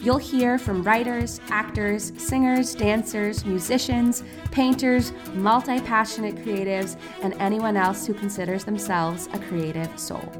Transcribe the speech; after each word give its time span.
You'll 0.00 0.18
hear 0.18 0.58
from 0.58 0.82
writers, 0.82 1.40
actors, 1.48 2.12
singers, 2.16 2.74
dancers, 2.74 3.44
musicians, 3.44 4.22
painters, 4.50 5.12
multi 5.34 5.80
passionate 5.80 6.36
creatives, 6.36 6.96
and 7.22 7.34
anyone 7.34 7.76
else 7.76 8.06
who 8.06 8.14
considers 8.14 8.64
themselves 8.64 9.28
a 9.32 9.38
creative 9.38 9.98
soul. 9.98 10.30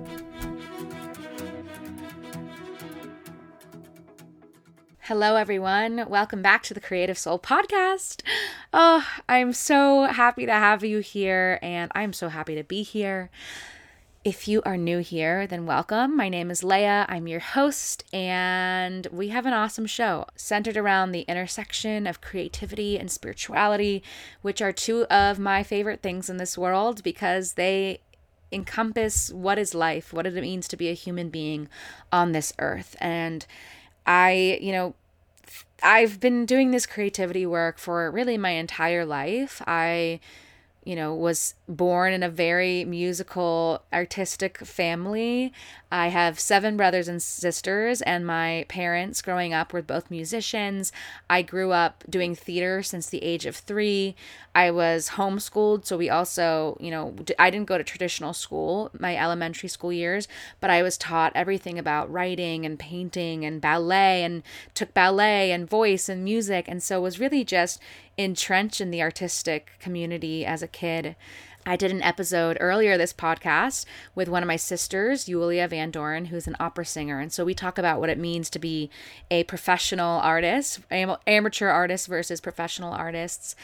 Hello, 5.00 5.36
everyone. 5.36 6.06
Welcome 6.08 6.42
back 6.42 6.62
to 6.64 6.74
the 6.74 6.80
Creative 6.80 7.16
Soul 7.16 7.38
Podcast. 7.38 8.22
Oh, 8.72 9.06
I'm 9.28 9.52
so 9.52 10.04
happy 10.04 10.46
to 10.46 10.52
have 10.52 10.82
you 10.82 11.00
here, 11.00 11.58
and 11.62 11.92
I'm 11.94 12.12
so 12.12 12.28
happy 12.28 12.54
to 12.54 12.64
be 12.64 12.82
here. 12.82 13.30
If 14.24 14.48
you 14.48 14.62
are 14.64 14.78
new 14.78 15.00
here, 15.00 15.46
then 15.46 15.66
welcome. 15.66 16.16
My 16.16 16.30
name 16.30 16.50
is 16.50 16.62
Leya. 16.62 17.04
I'm 17.10 17.28
your 17.28 17.40
host, 17.40 18.04
and 18.10 19.06
we 19.12 19.28
have 19.28 19.44
an 19.44 19.52
awesome 19.52 19.84
show 19.84 20.24
centered 20.34 20.78
around 20.78 21.12
the 21.12 21.26
intersection 21.28 22.06
of 22.06 22.22
creativity 22.22 22.98
and 22.98 23.10
spirituality, 23.10 24.02
which 24.40 24.62
are 24.62 24.72
two 24.72 25.04
of 25.10 25.38
my 25.38 25.62
favorite 25.62 26.00
things 26.00 26.30
in 26.30 26.38
this 26.38 26.56
world 26.56 27.02
because 27.02 27.52
they 27.52 28.00
encompass 28.50 29.30
what 29.30 29.58
is 29.58 29.74
life, 29.74 30.10
what 30.14 30.26
it 30.26 30.32
means 30.32 30.68
to 30.68 30.76
be 30.78 30.88
a 30.88 30.94
human 30.94 31.28
being 31.28 31.68
on 32.10 32.32
this 32.32 32.54
earth. 32.58 32.96
And 33.00 33.44
I, 34.06 34.58
you 34.58 34.72
know, 34.72 34.94
I've 35.82 36.18
been 36.18 36.46
doing 36.46 36.70
this 36.70 36.86
creativity 36.86 37.44
work 37.44 37.76
for 37.76 38.10
really 38.10 38.38
my 38.38 38.52
entire 38.52 39.04
life. 39.04 39.60
I 39.66 40.20
you 40.84 40.94
know, 40.94 41.14
was 41.14 41.54
born 41.68 42.12
in 42.12 42.22
a 42.22 42.28
very 42.28 42.84
musical, 42.84 43.82
artistic 43.92 44.58
family. 44.58 45.52
I 45.90 46.08
have 46.08 46.40
seven 46.40 46.76
brothers 46.76 47.08
and 47.08 47.22
sisters, 47.22 48.02
and 48.02 48.26
my 48.26 48.66
parents 48.68 49.22
growing 49.22 49.54
up 49.54 49.72
were 49.72 49.80
both 49.80 50.10
musicians. 50.10 50.92
I 51.30 51.42
grew 51.42 51.72
up 51.72 52.04
doing 52.08 52.34
theater 52.34 52.82
since 52.82 53.08
the 53.08 53.22
age 53.22 53.46
of 53.46 53.56
three. 53.56 54.16
I 54.54 54.70
was 54.70 55.10
homeschooled, 55.10 55.86
so 55.86 55.96
we 55.96 56.10
also, 56.10 56.76
you 56.80 56.90
know, 56.90 57.14
I 57.38 57.50
didn't 57.50 57.68
go 57.68 57.78
to 57.78 57.84
traditional 57.84 58.32
school 58.32 58.90
my 58.98 59.16
elementary 59.16 59.68
school 59.68 59.92
years, 59.92 60.28
but 60.60 60.70
I 60.70 60.82
was 60.82 60.98
taught 60.98 61.32
everything 61.34 61.78
about 61.78 62.12
writing 62.12 62.66
and 62.66 62.78
painting 62.78 63.44
and 63.44 63.60
ballet 63.60 64.22
and 64.22 64.42
took 64.74 64.94
ballet 64.94 65.50
and 65.52 65.68
voice 65.68 66.08
and 66.08 66.24
music. 66.24 66.66
And 66.68 66.82
so 66.82 67.00
was 67.00 67.20
really 67.20 67.44
just 67.44 67.80
entrenched 68.16 68.80
in 68.80 68.90
the 68.90 69.02
artistic 69.02 69.72
community 69.80 70.44
as 70.44 70.62
a 70.62 70.68
kid. 70.68 71.16
I 71.66 71.76
did 71.76 71.90
an 71.90 72.02
episode 72.02 72.58
earlier 72.60 72.98
this 72.98 73.12
podcast 73.12 73.86
with 74.14 74.28
one 74.28 74.42
of 74.42 74.46
my 74.46 74.56
sisters, 74.56 75.28
Yulia 75.28 75.66
Van 75.66 75.90
Doren, 75.90 76.26
who's 76.26 76.46
an 76.46 76.56
opera 76.60 76.84
singer. 76.84 77.20
And 77.20 77.32
so 77.32 77.44
we 77.44 77.54
talk 77.54 77.78
about 77.78 78.00
what 78.00 78.10
it 78.10 78.18
means 78.18 78.50
to 78.50 78.58
be 78.58 78.90
a 79.30 79.44
professional 79.44 80.20
artist, 80.20 80.80
amateur 80.90 81.68
artist 81.68 82.06
versus 82.06 82.40
professional 82.40 82.92
artists. 82.92 83.56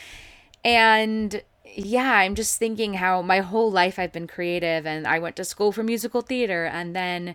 And 0.64 1.42
yeah, 1.64 2.12
I'm 2.12 2.34
just 2.34 2.58
thinking 2.58 2.94
how 2.94 3.20
my 3.22 3.40
whole 3.40 3.70
life 3.70 3.98
I've 3.98 4.12
been 4.12 4.26
creative 4.26 4.86
and 4.86 5.06
I 5.06 5.18
went 5.18 5.36
to 5.36 5.44
school 5.44 5.72
for 5.72 5.82
musical 5.82 6.22
theater 6.22 6.64
and 6.64 6.96
then 6.96 7.34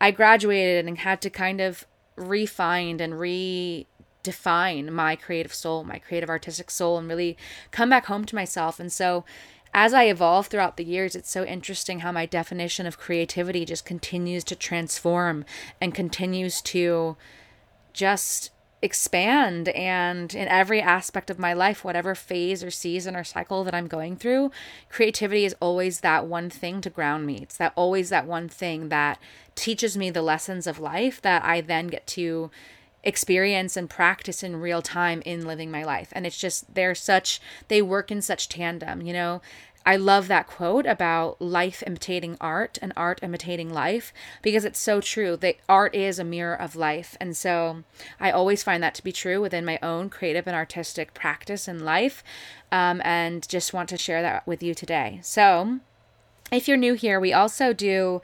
I 0.00 0.12
graduated 0.12 0.86
and 0.86 0.98
had 0.98 1.20
to 1.22 1.30
kind 1.30 1.60
of 1.60 1.86
refine 2.16 3.00
and 3.00 3.18
re 3.18 3.86
define 4.24 4.92
my 4.92 5.14
creative 5.14 5.54
soul, 5.54 5.84
my 5.84 6.00
creative 6.00 6.28
artistic 6.28 6.70
soul, 6.70 6.98
and 6.98 7.08
really 7.08 7.36
come 7.70 7.88
back 7.88 8.06
home 8.06 8.24
to 8.24 8.34
myself. 8.34 8.80
And 8.80 8.92
so, 8.92 9.24
as 9.72 9.92
I 9.92 10.04
evolve 10.04 10.46
throughout 10.46 10.76
the 10.76 10.84
years, 10.84 11.14
it's 11.14 11.30
so 11.30 11.44
interesting 11.44 12.00
how 12.00 12.12
my 12.12 12.26
definition 12.26 12.86
of 12.86 12.98
creativity 12.98 13.64
just 13.64 13.84
continues 13.84 14.44
to 14.44 14.56
transform 14.56 15.44
and 15.80 15.94
continues 15.94 16.60
to 16.62 17.16
just 17.92 18.50
expand 18.84 19.70
and 19.70 20.34
in 20.34 20.46
every 20.46 20.78
aspect 20.78 21.30
of 21.30 21.38
my 21.38 21.54
life 21.54 21.86
whatever 21.86 22.14
phase 22.14 22.62
or 22.62 22.70
season 22.70 23.16
or 23.16 23.24
cycle 23.24 23.64
that 23.64 23.74
i'm 23.74 23.86
going 23.86 24.14
through 24.14 24.50
creativity 24.90 25.46
is 25.46 25.56
always 25.58 26.00
that 26.00 26.26
one 26.26 26.50
thing 26.50 26.82
to 26.82 26.90
ground 26.90 27.24
me 27.24 27.38
it's 27.40 27.56
that 27.56 27.72
always 27.76 28.10
that 28.10 28.26
one 28.26 28.46
thing 28.46 28.90
that 28.90 29.18
teaches 29.54 29.96
me 29.96 30.10
the 30.10 30.20
lessons 30.20 30.66
of 30.66 30.78
life 30.78 31.22
that 31.22 31.42
i 31.42 31.62
then 31.62 31.86
get 31.86 32.06
to 32.06 32.50
experience 33.04 33.76
and 33.76 33.88
practice 33.88 34.42
in 34.42 34.60
real 34.60 34.82
time 34.82 35.22
in 35.24 35.46
living 35.46 35.70
my 35.70 35.84
life. 35.84 36.08
And 36.12 36.26
it's 36.26 36.38
just, 36.38 36.74
they're 36.74 36.94
such, 36.94 37.40
they 37.68 37.80
work 37.80 38.10
in 38.10 38.20
such 38.20 38.48
tandem, 38.48 39.00
you 39.02 39.12
know? 39.12 39.40
I 39.86 39.96
love 39.96 40.28
that 40.28 40.46
quote 40.46 40.86
about 40.86 41.40
life 41.42 41.82
imitating 41.86 42.38
art 42.40 42.78
and 42.80 42.92
art 42.96 43.20
imitating 43.22 43.72
life 43.72 44.14
because 44.40 44.64
it's 44.64 44.78
so 44.78 45.00
true. 45.00 45.36
that 45.36 45.56
art 45.68 45.94
is 45.94 46.18
a 46.18 46.24
mirror 46.24 46.54
of 46.54 46.74
life. 46.74 47.16
And 47.20 47.36
so 47.36 47.84
I 48.18 48.30
always 48.30 48.62
find 48.62 48.82
that 48.82 48.94
to 48.94 49.04
be 49.04 49.12
true 49.12 49.42
within 49.42 49.64
my 49.64 49.78
own 49.82 50.08
creative 50.08 50.46
and 50.46 50.56
artistic 50.56 51.12
practice 51.12 51.68
in 51.68 51.84
life. 51.84 52.24
Um, 52.72 53.02
and 53.04 53.46
just 53.46 53.74
want 53.74 53.90
to 53.90 53.98
share 53.98 54.22
that 54.22 54.46
with 54.46 54.62
you 54.62 54.74
today. 54.74 55.20
So 55.22 55.80
if 56.50 56.66
you're 56.66 56.76
new 56.78 56.94
here, 56.94 57.20
we 57.20 57.32
also 57.32 57.72
do 57.74 58.22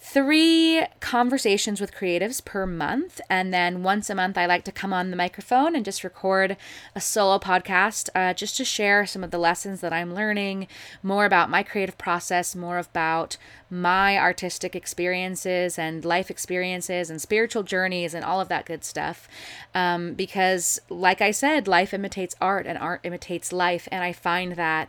three 0.00 0.86
conversations 1.00 1.80
with 1.80 1.92
creatives 1.92 2.44
per 2.44 2.66
month. 2.66 3.20
And 3.28 3.52
then 3.52 3.82
once 3.82 4.08
a 4.08 4.14
month, 4.14 4.38
I 4.38 4.46
like 4.46 4.64
to 4.64 4.72
come 4.72 4.92
on 4.92 5.10
the 5.10 5.16
microphone 5.16 5.74
and 5.74 5.84
just 5.84 6.04
record 6.04 6.56
a 6.94 7.00
solo 7.00 7.38
podcast 7.38 8.08
uh, 8.14 8.32
just 8.32 8.56
to 8.58 8.64
share 8.64 9.06
some 9.06 9.24
of 9.24 9.32
the 9.32 9.38
lessons 9.38 9.80
that 9.80 9.92
I'm 9.92 10.14
learning, 10.14 10.68
more 11.02 11.24
about 11.24 11.50
my 11.50 11.64
creative 11.64 11.98
process, 11.98 12.54
more 12.54 12.78
about 12.78 13.36
my 13.70 14.16
artistic 14.16 14.76
experiences 14.76 15.78
and 15.78 16.04
life 16.04 16.30
experiences 16.30 17.10
and 17.10 17.20
spiritual 17.20 17.64
journeys 17.64 18.14
and 18.14 18.24
all 18.24 18.40
of 18.40 18.48
that 18.48 18.66
good 18.66 18.84
stuff. 18.84 19.28
Um, 19.74 20.14
because, 20.14 20.80
like 20.88 21.20
I 21.20 21.32
said, 21.32 21.66
life 21.66 21.92
imitates 21.92 22.36
art 22.40 22.66
and 22.66 22.78
art 22.78 23.00
imitates 23.02 23.52
life. 23.52 23.88
And 23.90 24.04
I 24.04 24.12
find 24.12 24.52
that. 24.52 24.88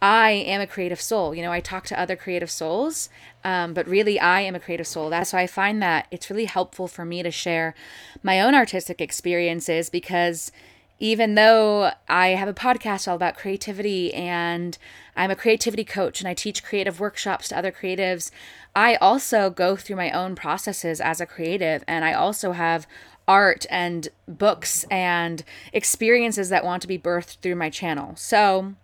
I 0.00 0.30
am 0.30 0.60
a 0.60 0.66
creative 0.66 1.00
soul. 1.00 1.34
You 1.34 1.42
know, 1.42 1.50
I 1.50 1.60
talk 1.60 1.84
to 1.86 1.98
other 1.98 2.14
creative 2.14 2.50
souls, 2.50 3.08
um, 3.42 3.74
but 3.74 3.88
really 3.88 4.20
I 4.20 4.40
am 4.42 4.54
a 4.54 4.60
creative 4.60 4.86
soul. 4.86 5.10
That's 5.10 5.32
why 5.32 5.42
I 5.42 5.46
find 5.46 5.82
that 5.82 6.06
it's 6.10 6.30
really 6.30 6.44
helpful 6.44 6.86
for 6.86 7.04
me 7.04 7.22
to 7.22 7.30
share 7.30 7.74
my 8.22 8.40
own 8.40 8.54
artistic 8.54 9.00
experiences 9.00 9.90
because 9.90 10.52
even 11.00 11.34
though 11.34 11.92
I 12.08 12.28
have 12.28 12.48
a 12.48 12.54
podcast 12.54 13.08
all 13.08 13.16
about 13.16 13.36
creativity 13.36 14.12
and 14.14 14.76
I'm 15.16 15.30
a 15.30 15.36
creativity 15.36 15.84
coach 15.84 16.20
and 16.20 16.28
I 16.28 16.34
teach 16.34 16.64
creative 16.64 17.00
workshops 17.00 17.48
to 17.48 17.58
other 17.58 17.72
creatives, 17.72 18.30
I 18.74 18.96
also 18.96 19.50
go 19.50 19.76
through 19.76 19.96
my 19.96 20.10
own 20.10 20.34
processes 20.34 21.00
as 21.00 21.20
a 21.20 21.26
creative 21.26 21.84
and 21.86 22.04
I 22.04 22.12
also 22.12 22.52
have 22.52 22.86
art 23.26 23.66
and 23.68 24.08
books 24.26 24.84
and 24.90 25.44
experiences 25.72 26.48
that 26.48 26.64
want 26.64 26.82
to 26.82 26.88
be 26.88 26.98
birthed 26.98 27.38
through 27.38 27.56
my 27.56 27.70
channel. 27.70 28.16
So, 28.16 28.74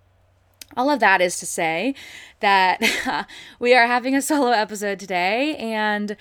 all 0.77 0.91
of 0.91 1.01
that 1.01 1.21
is 1.21 1.39
to 1.39 1.47
say 1.47 1.95
that 2.41 3.27
we 3.59 3.75
are 3.75 3.87
having 3.87 4.15
a 4.15 4.23
solo 4.23 4.51
episode 4.51 4.99
today, 4.99 5.57
and 5.57 6.17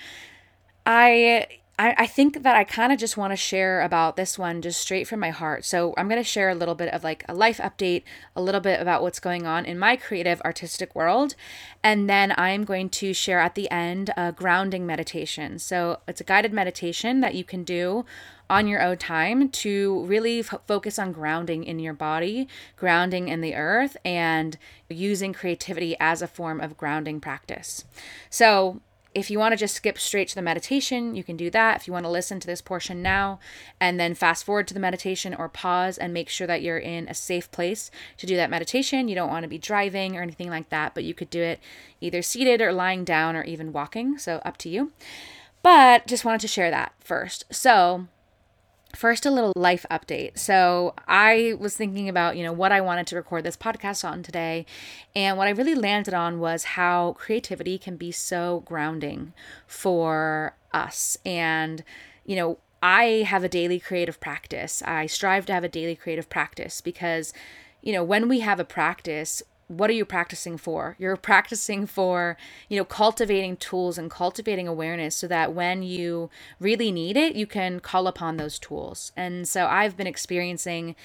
I 0.86 1.46
I, 1.76 2.06
think 2.06 2.44
that 2.44 2.54
I 2.54 2.62
kind 2.62 2.92
of 2.92 3.00
just 3.00 3.16
want 3.16 3.32
to 3.32 3.36
share 3.36 3.80
about 3.80 4.14
this 4.14 4.38
one 4.38 4.62
just 4.62 4.80
straight 4.80 5.08
from 5.08 5.18
my 5.18 5.30
heart. 5.30 5.64
So 5.64 5.92
I'm 5.96 6.08
going 6.08 6.22
to 6.22 6.28
share 6.28 6.48
a 6.48 6.54
little 6.54 6.76
bit 6.76 6.92
of 6.94 7.02
like 7.02 7.24
a 7.28 7.34
life 7.34 7.58
update, 7.58 8.04
a 8.36 8.42
little 8.42 8.60
bit 8.60 8.80
about 8.80 9.02
what's 9.02 9.18
going 9.18 9.44
on 9.44 9.64
in 9.64 9.76
my 9.76 9.96
creative 9.96 10.40
artistic 10.42 10.94
world. 10.94 11.34
And 11.82 12.08
then 12.08 12.32
I'm 12.38 12.64
going 12.64 12.90
to 12.90 13.12
share 13.12 13.40
at 13.40 13.56
the 13.56 13.68
end 13.72 14.12
a 14.16 14.30
grounding 14.30 14.86
meditation. 14.86 15.58
So 15.58 15.98
it's 16.06 16.20
a 16.20 16.24
guided 16.24 16.52
meditation 16.52 17.20
that 17.20 17.34
you 17.34 17.42
can 17.42 17.64
do 17.64 18.04
on 18.48 18.66
your 18.66 18.82
own 18.82 18.96
time 18.96 19.48
to 19.48 20.04
really 20.04 20.40
f- 20.40 20.60
focus 20.66 20.98
on 20.98 21.12
grounding 21.12 21.64
in 21.64 21.78
your 21.78 21.94
body, 21.94 22.48
grounding 22.76 23.28
in 23.28 23.40
the 23.40 23.54
earth, 23.54 23.96
and 24.04 24.58
using 24.88 25.32
creativity 25.32 25.96
as 25.98 26.22
a 26.22 26.28
form 26.28 26.60
of 26.60 26.76
grounding 26.76 27.20
practice. 27.20 27.84
So, 28.30 28.80
if 29.14 29.30
you 29.30 29.38
want 29.38 29.52
to 29.52 29.56
just 29.56 29.76
skip 29.76 29.96
straight 29.96 30.26
to 30.28 30.34
the 30.34 30.42
meditation, 30.42 31.14
you 31.14 31.22
can 31.22 31.36
do 31.36 31.48
that. 31.50 31.76
If 31.76 31.86
you 31.86 31.92
want 31.92 32.04
to 32.04 32.10
listen 32.10 32.40
to 32.40 32.48
this 32.48 32.60
portion 32.60 33.00
now 33.00 33.38
and 33.80 33.98
then 33.98 34.14
fast 34.14 34.44
forward 34.44 34.66
to 34.66 34.74
the 34.74 34.80
meditation 34.80 35.34
or 35.34 35.48
pause 35.48 35.96
and 35.96 36.12
make 36.12 36.28
sure 36.28 36.48
that 36.48 36.62
you're 36.62 36.78
in 36.78 37.06
a 37.08 37.14
safe 37.14 37.48
place 37.52 37.92
to 38.16 38.26
do 38.26 38.34
that 38.34 38.50
meditation, 38.50 39.06
you 39.06 39.14
don't 39.14 39.30
want 39.30 39.44
to 39.44 39.48
be 39.48 39.56
driving 39.56 40.16
or 40.16 40.22
anything 40.22 40.50
like 40.50 40.68
that, 40.70 40.94
but 40.94 41.04
you 41.04 41.14
could 41.14 41.30
do 41.30 41.40
it 41.40 41.60
either 42.00 42.22
seated 42.22 42.60
or 42.60 42.72
lying 42.72 43.04
down 43.04 43.36
or 43.36 43.44
even 43.44 43.72
walking. 43.72 44.18
So, 44.18 44.42
up 44.44 44.56
to 44.58 44.68
you. 44.68 44.90
But 45.62 46.08
just 46.08 46.24
wanted 46.24 46.40
to 46.40 46.48
share 46.48 46.70
that 46.70 46.92
first. 46.98 47.44
So, 47.50 48.08
First, 48.94 49.26
a 49.26 49.30
little 49.30 49.52
life 49.56 49.84
update. 49.90 50.38
So, 50.38 50.94
I 51.06 51.54
was 51.58 51.76
thinking 51.76 52.08
about, 52.08 52.36
you 52.36 52.42
know, 52.42 52.52
what 52.52 52.72
I 52.72 52.80
wanted 52.80 53.06
to 53.08 53.16
record 53.16 53.44
this 53.44 53.56
podcast 53.56 54.08
on 54.08 54.22
today. 54.22 54.66
And 55.14 55.36
what 55.36 55.48
I 55.48 55.50
really 55.50 55.74
landed 55.74 56.14
on 56.14 56.38
was 56.38 56.64
how 56.64 57.14
creativity 57.18 57.78
can 57.78 57.96
be 57.96 58.12
so 58.12 58.62
grounding 58.66 59.32
for 59.66 60.54
us. 60.72 61.18
And, 61.24 61.82
you 62.24 62.36
know, 62.36 62.58
I 62.82 63.24
have 63.26 63.42
a 63.42 63.48
daily 63.48 63.80
creative 63.80 64.20
practice. 64.20 64.82
I 64.82 65.06
strive 65.06 65.46
to 65.46 65.54
have 65.54 65.64
a 65.64 65.68
daily 65.68 65.96
creative 65.96 66.28
practice 66.28 66.80
because, 66.82 67.32
you 67.80 67.92
know, 67.92 68.04
when 68.04 68.28
we 68.28 68.40
have 68.40 68.60
a 68.60 68.64
practice, 68.64 69.42
what 69.68 69.90
are 69.90 69.94
you 69.94 70.04
practicing 70.04 70.56
for? 70.56 70.96
You're 70.98 71.16
practicing 71.16 71.86
for, 71.86 72.36
you 72.68 72.76
know, 72.76 72.84
cultivating 72.84 73.56
tools 73.56 73.98
and 73.98 74.10
cultivating 74.10 74.68
awareness 74.68 75.16
so 75.16 75.26
that 75.28 75.54
when 75.54 75.82
you 75.82 76.30
really 76.60 76.92
need 76.92 77.16
it, 77.16 77.34
you 77.34 77.46
can 77.46 77.80
call 77.80 78.06
upon 78.06 78.36
those 78.36 78.58
tools. 78.58 79.12
And 79.16 79.48
so 79.48 79.66
I've 79.66 79.96
been 79.96 80.06
experiencing 80.06 80.96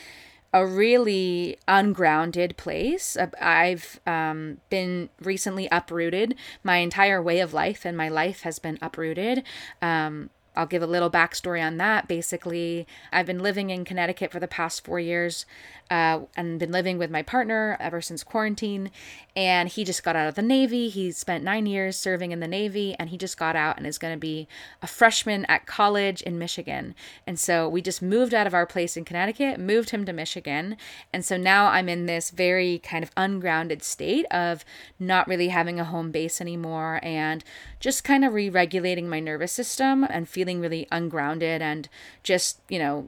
a 0.51 0.65
really 0.65 1.57
ungrounded 1.67 2.57
place. 2.57 3.15
I've 3.39 3.99
um, 4.07 4.57
been 4.69 5.09
recently 5.21 5.67
uprooted. 5.71 6.35
My 6.63 6.77
entire 6.77 7.21
way 7.21 7.39
of 7.39 7.53
life 7.53 7.85
and 7.85 7.95
my 7.95 8.09
life 8.09 8.41
has 8.41 8.57
been 8.57 8.79
uprooted. 8.81 9.43
Um, 9.81 10.31
I'll 10.59 10.65
give 10.65 10.83
a 10.83 10.87
little 10.87 11.09
backstory 11.09 11.65
on 11.65 11.77
that. 11.77 12.09
Basically, 12.09 12.85
I've 13.13 13.25
been 13.25 13.39
living 13.39 13.69
in 13.69 13.85
Connecticut 13.85 14.29
for 14.29 14.41
the 14.41 14.47
past 14.47 14.83
four 14.83 14.99
years 14.99 15.45
uh, 15.89 16.19
and 16.35 16.59
been 16.59 16.71
living 16.71 16.97
with 16.97 17.09
my 17.09 17.23
partner 17.23 17.77
ever 17.79 18.01
since 18.01 18.23
quarantine. 18.23 18.91
And 19.37 19.69
he 19.69 19.85
just 19.85 20.03
got 20.03 20.17
out 20.17 20.27
of 20.27 20.35
the 20.35 20.41
Navy. 20.41 20.89
He 20.89 21.11
spent 21.13 21.45
nine 21.45 21.65
years 21.65 21.97
serving 21.97 22.31
in 22.31 22.41
the 22.41 22.47
Navy, 22.47 22.93
and 22.99 23.09
he 23.09 23.17
just 23.17 23.37
got 23.37 23.55
out 23.55 23.77
and 23.77 23.87
is 23.87 23.97
going 23.97 24.13
to 24.13 24.19
be 24.19 24.49
a 24.81 24.87
freshman 24.87 25.45
at 25.45 25.65
college 25.65 26.21
in 26.21 26.37
Michigan. 26.37 26.93
And 27.25 27.39
so 27.39 27.69
we 27.69 27.81
just 27.81 28.01
moved 28.01 28.33
out 28.33 28.45
of 28.45 28.53
our 28.53 28.65
place 28.65 28.97
in 28.97 29.05
Connecticut, 29.05 29.59
moved 29.59 29.91
him 29.91 30.05
to 30.05 30.13
Michigan. 30.13 30.75
And 31.13 31.23
so 31.23 31.37
now 31.37 31.67
I'm 31.67 31.87
in 31.87 32.05
this 32.05 32.31
very 32.31 32.79
kind 32.79 33.03
of 33.03 33.11
ungrounded 33.15 33.81
state 33.81 34.25
of 34.29 34.65
not 34.99 35.27
really 35.27 35.47
having 35.47 35.79
a 35.79 35.85
home 35.85 36.11
base 36.11 36.41
anymore 36.41 36.99
and 37.01 37.45
just 37.79 38.03
kind 38.03 38.25
of 38.25 38.33
re 38.33 38.49
regulating 38.49 39.07
my 39.07 39.21
nervous 39.21 39.53
system 39.53 40.03
and 40.03 40.27
feeling 40.49 40.61
really 40.61 40.87
ungrounded 40.91 41.61
and 41.61 41.87
just, 42.23 42.59
you 42.69 42.79
know, 42.79 43.07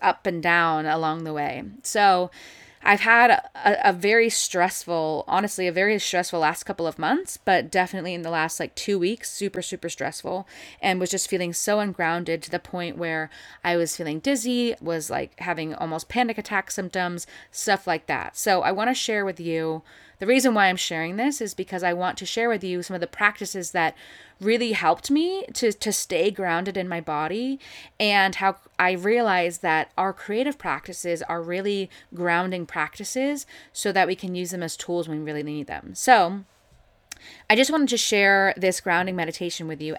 up 0.00 0.26
and 0.26 0.40
down 0.40 0.86
along 0.86 1.24
the 1.24 1.32
way. 1.32 1.64
So 1.82 2.30
I've 2.84 3.00
had 3.00 3.30
a, 3.30 3.88
a, 3.88 3.92
very 3.92 4.30
stressful, 4.30 5.24
honestly, 5.26 5.66
a 5.66 5.72
very 5.72 5.98
stressful 5.98 6.38
last 6.38 6.62
couple 6.62 6.86
of 6.86 6.96
months, 6.96 7.36
but 7.36 7.72
definitely 7.72 8.14
in 8.14 8.22
the 8.22 8.30
last 8.30 8.60
like 8.60 8.76
two 8.76 8.96
weeks, 8.96 9.28
super, 9.28 9.60
super 9.60 9.88
stressful, 9.88 10.46
and 10.80 11.00
was 11.00 11.10
just 11.10 11.28
feeling 11.28 11.52
so 11.52 11.80
ungrounded 11.80 12.40
to 12.42 12.50
the 12.50 12.60
point 12.60 12.96
where 12.96 13.28
I 13.64 13.76
was 13.76 13.96
feeling 13.96 14.20
dizzy, 14.20 14.76
was 14.80 15.10
like 15.10 15.40
having 15.40 15.74
almost 15.74 16.08
panic 16.08 16.38
attack 16.38 16.70
symptoms, 16.70 17.26
stuff 17.50 17.88
like 17.88 18.06
that. 18.06 18.36
So 18.36 18.62
I 18.62 18.70
want 18.70 18.90
to 18.90 18.94
share 18.94 19.24
with 19.24 19.40
you 19.40 19.82
the 20.18 20.26
reason 20.26 20.54
why 20.54 20.66
I'm 20.66 20.76
sharing 20.76 21.16
this 21.16 21.40
is 21.40 21.54
because 21.54 21.82
I 21.82 21.92
want 21.92 22.18
to 22.18 22.26
share 22.26 22.48
with 22.48 22.64
you 22.64 22.82
some 22.82 22.94
of 22.94 23.00
the 23.00 23.06
practices 23.06 23.70
that 23.70 23.96
really 24.40 24.72
helped 24.72 25.10
me 25.10 25.44
to, 25.54 25.72
to 25.72 25.92
stay 25.92 26.30
grounded 26.30 26.76
in 26.76 26.88
my 26.88 27.00
body 27.00 27.58
and 27.98 28.36
how 28.36 28.56
I 28.78 28.92
realized 28.92 29.62
that 29.62 29.92
our 29.96 30.12
creative 30.12 30.58
practices 30.58 31.22
are 31.22 31.42
really 31.42 31.90
grounding 32.14 32.66
practices 32.66 33.46
so 33.72 33.92
that 33.92 34.06
we 34.06 34.16
can 34.16 34.34
use 34.34 34.50
them 34.50 34.62
as 34.62 34.76
tools 34.76 35.08
when 35.08 35.18
we 35.18 35.24
really 35.24 35.42
need 35.42 35.66
them. 35.66 35.94
So, 35.94 36.44
I 37.50 37.56
just 37.56 37.70
wanted 37.70 37.88
to 37.88 37.96
share 37.96 38.54
this 38.56 38.80
grounding 38.80 39.16
meditation 39.16 39.66
with 39.66 39.82
you 39.82 39.96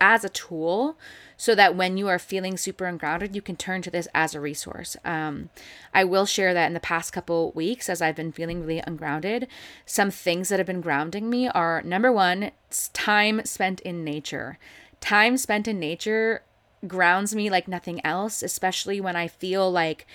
as 0.00 0.24
a 0.24 0.28
tool 0.28 0.98
so 1.36 1.54
that 1.54 1.76
when 1.76 1.96
you 1.96 2.08
are 2.08 2.18
feeling 2.18 2.56
super 2.56 2.86
ungrounded, 2.86 3.34
you 3.34 3.42
can 3.42 3.56
turn 3.56 3.82
to 3.82 3.90
this 3.90 4.08
as 4.14 4.34
a 4.34 4.40
resource. 4.40 4.96
Um, 5.04 5.50
I 5.92 6.04
will 6.04 6.26
share 6.26 6.54
that 6.54 6.66
in 6.66 6.74
the 6.74 6.80
past 6.80 7.12
couple 7.12 7.52
weeks, 7.52 7.88
as 7.88 8.00
I've 8.00 8.16
been 8.16 8.32
feeling 8.32 8.64
really 8.64 8.82
ungrounded, 8.86 9.46
some 9.84 10.10
things 10.10 10.48
that 10.48 10.58
have 10.58 10.66
been 10.66 10.80
grounding 10.80 11.28
me 11.28 11.48
are 11.48 11.82
number 11.82 12.10
one, 12.10 12.52
time 12.92 13.44
spent 13.44 13.80
in 13.80 14.04
nature. 14.04 14.58
Time 15.00 15.36
spent 15.36 15.68
in 15.68 15.78
nature 15.78 16.42
grounds 16.86 17.34
me 17.34 17.50
like 17.50 17.68
nothing 17.68 18.04
else, 18.04 18.42
especially 18.42 19.00
when 19.00 19.16
I 19.16 19.28
feel 19.28 19.70
like 19.70 20.06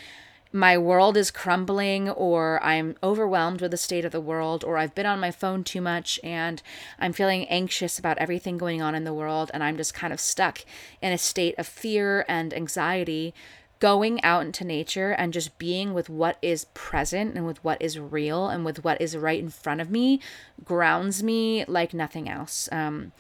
my 0.54 0.78
world 0.78 1.16
is 1.16 1.32
crumbling 1.32 2.10
or 2.10 2.62
I'm 2.64 2.96
overwhelmed 3.02 3.62
with 3.62 3.72
the 3.72 3.78
state 3.78 4.04
of 4.04 4.12
the 4.12 4.20
world 4.20 4.64
or 4.64 4.78
I've 4.78 4.94
been 4.94 5.06
on 5.06 5.20
my 5.20 5.32
phone 5.32 5.64
too 5.64 5.82
much 5.82 6.20
and 6.24 6.62
I'm 7.00 7.14
feeling 7.14 7.48
anxious 7.48 7.98
about 7.98 8.18
everything 8.18 8.58
going 8.58 8.82
on 8.82 8.94
in 8.94 9.04
the 9.04 9.14
world 9.14 9.50
and 9.54 9.64
I'm 9.64 9.78
just 9.78 9.94
kind 9.94 10.12
of 10.12 10.20
stuck 10.20 10.66
in 11.02 11.14
a 11.14 11.18
state 11.18 11.56
of 11.58 11.68
fear 11.68 12.26
and 12.28 12.54
anxiety 12.54 13.34
going 13.80 14.24
out 14.24 14.46
into 14.46 14.64
nature 14.64 15.12
and 15.12 15.34
just 15.34 15.58
being 15.58 15.92
with 15.94 16.08
what 16.08 16.38
is 16.42 16.66
present 16.76 17.36
and 17.36 17.48
with 17.48 17.62
what 17.64 17.82
is 17.82 17.98
real 17.98 18.48
and 18.48 18.64
with 18.64 18.84
what 18.84 19.02
is 19.02 19.18
right 19.18 19.40
in 19.40 19.50
front 19.50 19.82
of 19.82 19.90
me 19.90 20.20
grounds 20.64 21.24
me 21.24 21.66
like 21.66 21.92
nothing 21.92 22.30
else. 22.30 22.70
Um, 22.72 23.12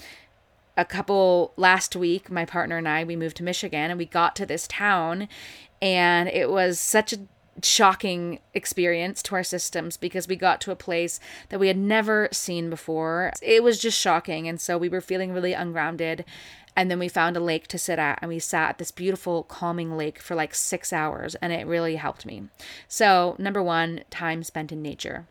a 0.77 0.85
couple 0.85 1.53
last 1.57 1.95
week 1.95 2.29
my 2.29 2.45
partner 2.45 2.77
and 2.77 2.87
I 2.87 3.03
we 3.03 3.15
moved 3.15 3.37
to 3.37 3.43
Michigan 3.43 3.91
and 3.91 3.97
we 3.97 4.05
got 4.05 4.35
to 4.37 4.45
this 4.45 4.67
town 4.67 5.27
and 5.81 6.29
it 6.29 6.49
was 6.49 6.79
such 6.79 7.13
a 7.13 7.19
shocking 7.63 8.39
experience 8.53 9.21
to 9.23 9.35
our 9.35 9.43
systems 9.43 9.97
because 9.97 10.27
we 10.27 10.35
got 10.35 10.61
to 10.61 10.71
a 10.71 10.75
place 10.75 11.19
that 11.49 11.59
we 11.59 11.67
had 11.67 11.77
never 11.77 12.29
seen 12.31 12.69
before. 12.69 13.33
It 13.41 13.63
was 13.63 13.79
just 13.79 13.99
shocking. 13.99 14.47
And 14.47 14.59
so 14.59 14.77
we 14.77 14.89
were 14.89 15.01
feeling 15.01 15.33
really 15.33 15.53
ungrounded. 15.53 16.25
And 16.75 16.89
then 16.89 16.99
we 16.99 17.09
found 17.09 17.35
a 17.35 17.41
lake 17.41 17.67
to 17.67 17.77
sit 17.77 17.99
at, 17.99 18.19
and 18.21 18.29
we 18.29 18.39
sat 18.39 18.69
at 18.69 18.77
this 18.77 18.91
beautiful, 18.91 19.43
calming 19.43 19.97
lake 19.97 20.19
for 20.19 20.35
like 20.35 20.55
six 20.55 20.93
hours, 20.93 21.35
and 21.35 21.51
it 21.51 21.67
really 21.67 21.97
helped 21.97 22.25
me. 22.25 22.43
So, 22.87 23.35
number 23.37 23.61
one, 23.61 24.05
time 24.09 24.41
spent 24.41 24.71
in 24.71 24.81
nature. 24.81 25.27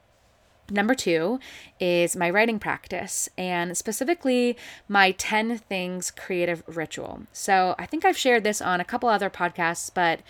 Number 0.70 0.94
two 0.94 1.40
is 1.80 2.14
my 2.14 2.30
writing 2.30 2.58
practice 2.58 3.28
and 3.36 3.76
specifically 3.76 4.56
my 4.88 5.10
10 5.12 5.58
things 5.58 6.10
creative 6.10 6.62
ritual. 6.66 7.22
So 7.32 7.74
I 7.78 7.86
think 7.86 8.04
I've 8.04 8.16
shared 8.16 8.44
this 8.44 8.62
on 8.62 8.80
a 8.80 8.84
couple 8.84 9.08
other 9.08 9.30
podcasts, 9.30 9.90
but 9.92 10.20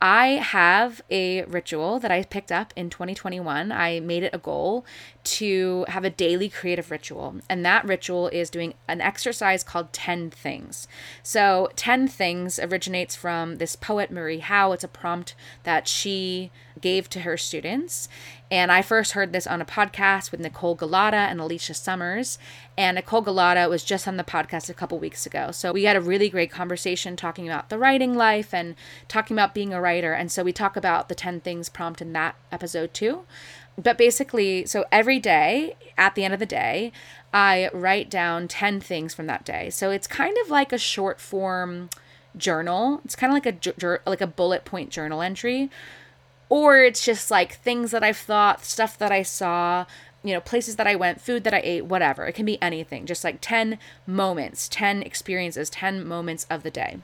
I 0.00 0.26
have 0.32 1.00
a 1.10 1.44
ritual 1.44 1.98
that 2.00 2.10
I 2.10 2.22
picked 2.22 2.52
up 2.52 2.74
in 2.76 2.90
2021. 2.90 3.72
I 3.72 4.00
made 4.00 4.24
it 4.24 4.34
a 4.34 4.38
goal 4.38 4.84
to 5.24 5.86
have 5.88 6.04
a 6.04 6.10
daily 6.10 6.50
creative 6.50 6.90
ritual, 6.90 7.36
and 7.48 7.64
that 7.64 7.86
ritual 7.86 8.28
is 8.28 8.50
doing 8.50 8.74
an 8.88 9.00
exercise 9.00 9.64
called 9.64 9.94
10 9.94 10.30
Things. 10.30 10.86
So, 11.22 11.70
10 11.76 12.08
Things 12.08 12.58
originates 12.58 13.16
from 13.16 13.56
this 13.56 13.74
poet, 13.74 14.10
Marie 14.10 14.40
Howe. 14.40 14.72
It's 14.72 14.84
a 14.84 14.88
prompt 14.88 15.34
that 15.62 15.88
she 15.88 16.50
gave 16.78 17.08
to 17.10 17.20
her 17.20 17.38
students. 17.38 18.08
And 18.50 18.70
I 18.70 18.80
first 18.80 19.12
heard 19.12 19.32
this 19.32 19.46
on 19.46 19.60
a 19.60 19.64
podcast 19.64 20.30
with 20.30 20.40
Nicole 20.40 20.76
Galata 20.76 21.16
and 21.16 21.40
Alicia 21.40 21.74
Summers. 21.74 22.38
And 22.78 22.94
Nicole 22.94 23.20
Galata 23.20 23.68
was 23.68 23.82
just 23.82 24.06
on 24.06 24.16
the 24.16 24.24
podcast 24.24 24.70
a 24.70 24.74
couple 24.74 24.98
weeks 25.00 25.26
ago. 25.26 25.50
So 25.50 25.72
we 25.72 25.84
had 25.84 25.96
a 25.96 26.00
really 26.00 26.28
great 26.28 26.50
conversation 26.50 27.16
talking 27.16 27.48
about 27.48 27.70
the 27.70 27.78
writing 27.78 28.14
life 28.14 28.54
and 28.54 28.76
talking 29.08 29.36
about 29.36 29.54
being 29.54 29.72
a 29.72 29.80
writer. 29.80 30.12
And 30.12 30.30
so 30.30 30.44
we 30.44 30.52
talk 30.52 30.76
about 30.76 31.08
the 31.08 31.14
10 31.14 31.40
things 31.40 31.68
prompt 31.68 32.00
in 32.00 32.12
that 32.12 32.36
episode 32.52 32.94
too. 32.94 33.24
But 33.76 33.98
basically, 33.98 34.64
so 34.64 34.84
every 34.92 35.18
day, 35.18 35.76
at 35.98 36.14
the 36.14 36.24
end 36.24 36.32
of 36.32 36.40
the 36.40 36.46
day, 36.46 36.92
I 37.34 37.68
write 37.74 38.08
down 38.08 38.48
10 38.48 38.80
things 38.80 39.12
from 39.12 39.26
that 39.26 39.44
day. 39.44 39.70
So 39.70 39.90
it's 39.90 40.06
kind 40.06 40.36
of 40.42 40.50
like 40.50 40.72
a 40.72 40.78
short 40.78 41.20
form 41.20 41.90
journal. 42.36 43.00
It's 43.04 43.16
kind 43.16 43.30
of 43.30 43.34
like 43.34 43.76
a 43.76 44.00
like 44.06 44.20
a 44.20 44.26
bullet 44.26 44.64
point 44.64 44.90
journal 44.90 45.20
entry 45.20 45.70
or 46.48 46.78
it's 46.78 47.04
just 47.04 47.30
like 47.30 47.56
things 47.56 47.90
that 47.90 48.04
I've 48.04 48.16
thought, 48.16 48.64
stuff 48.64 48.96
that 48.98 49.12
I 49.12 49.22
saw, 49.22 49.86
you 50.22 50.32
know, 50.32 50.40
places 50.40 50.76
that 50.76 50.86
I 50.86 50.94
went, 50.94 51.20
food 51.20 51.44
that 51.44 51.54
I 51.54 51.60
ate, 51.62 51.86
whatever. 51.86 52.26
It 52.26 52.34
can 52.34 52.46
be 52.46 52.60
anything, 52.62 53.06
just 53.06 53.24
like 53.24 53.38
10 53.40 53.78
moments, 54.06 54.68
10 54.68 55.02
experiences, 55.02 55.70
10 55.70 56.06
moments 56.06 56.46
of 56.50 56.62
the 56.62 56.70
day. 56.70 56.98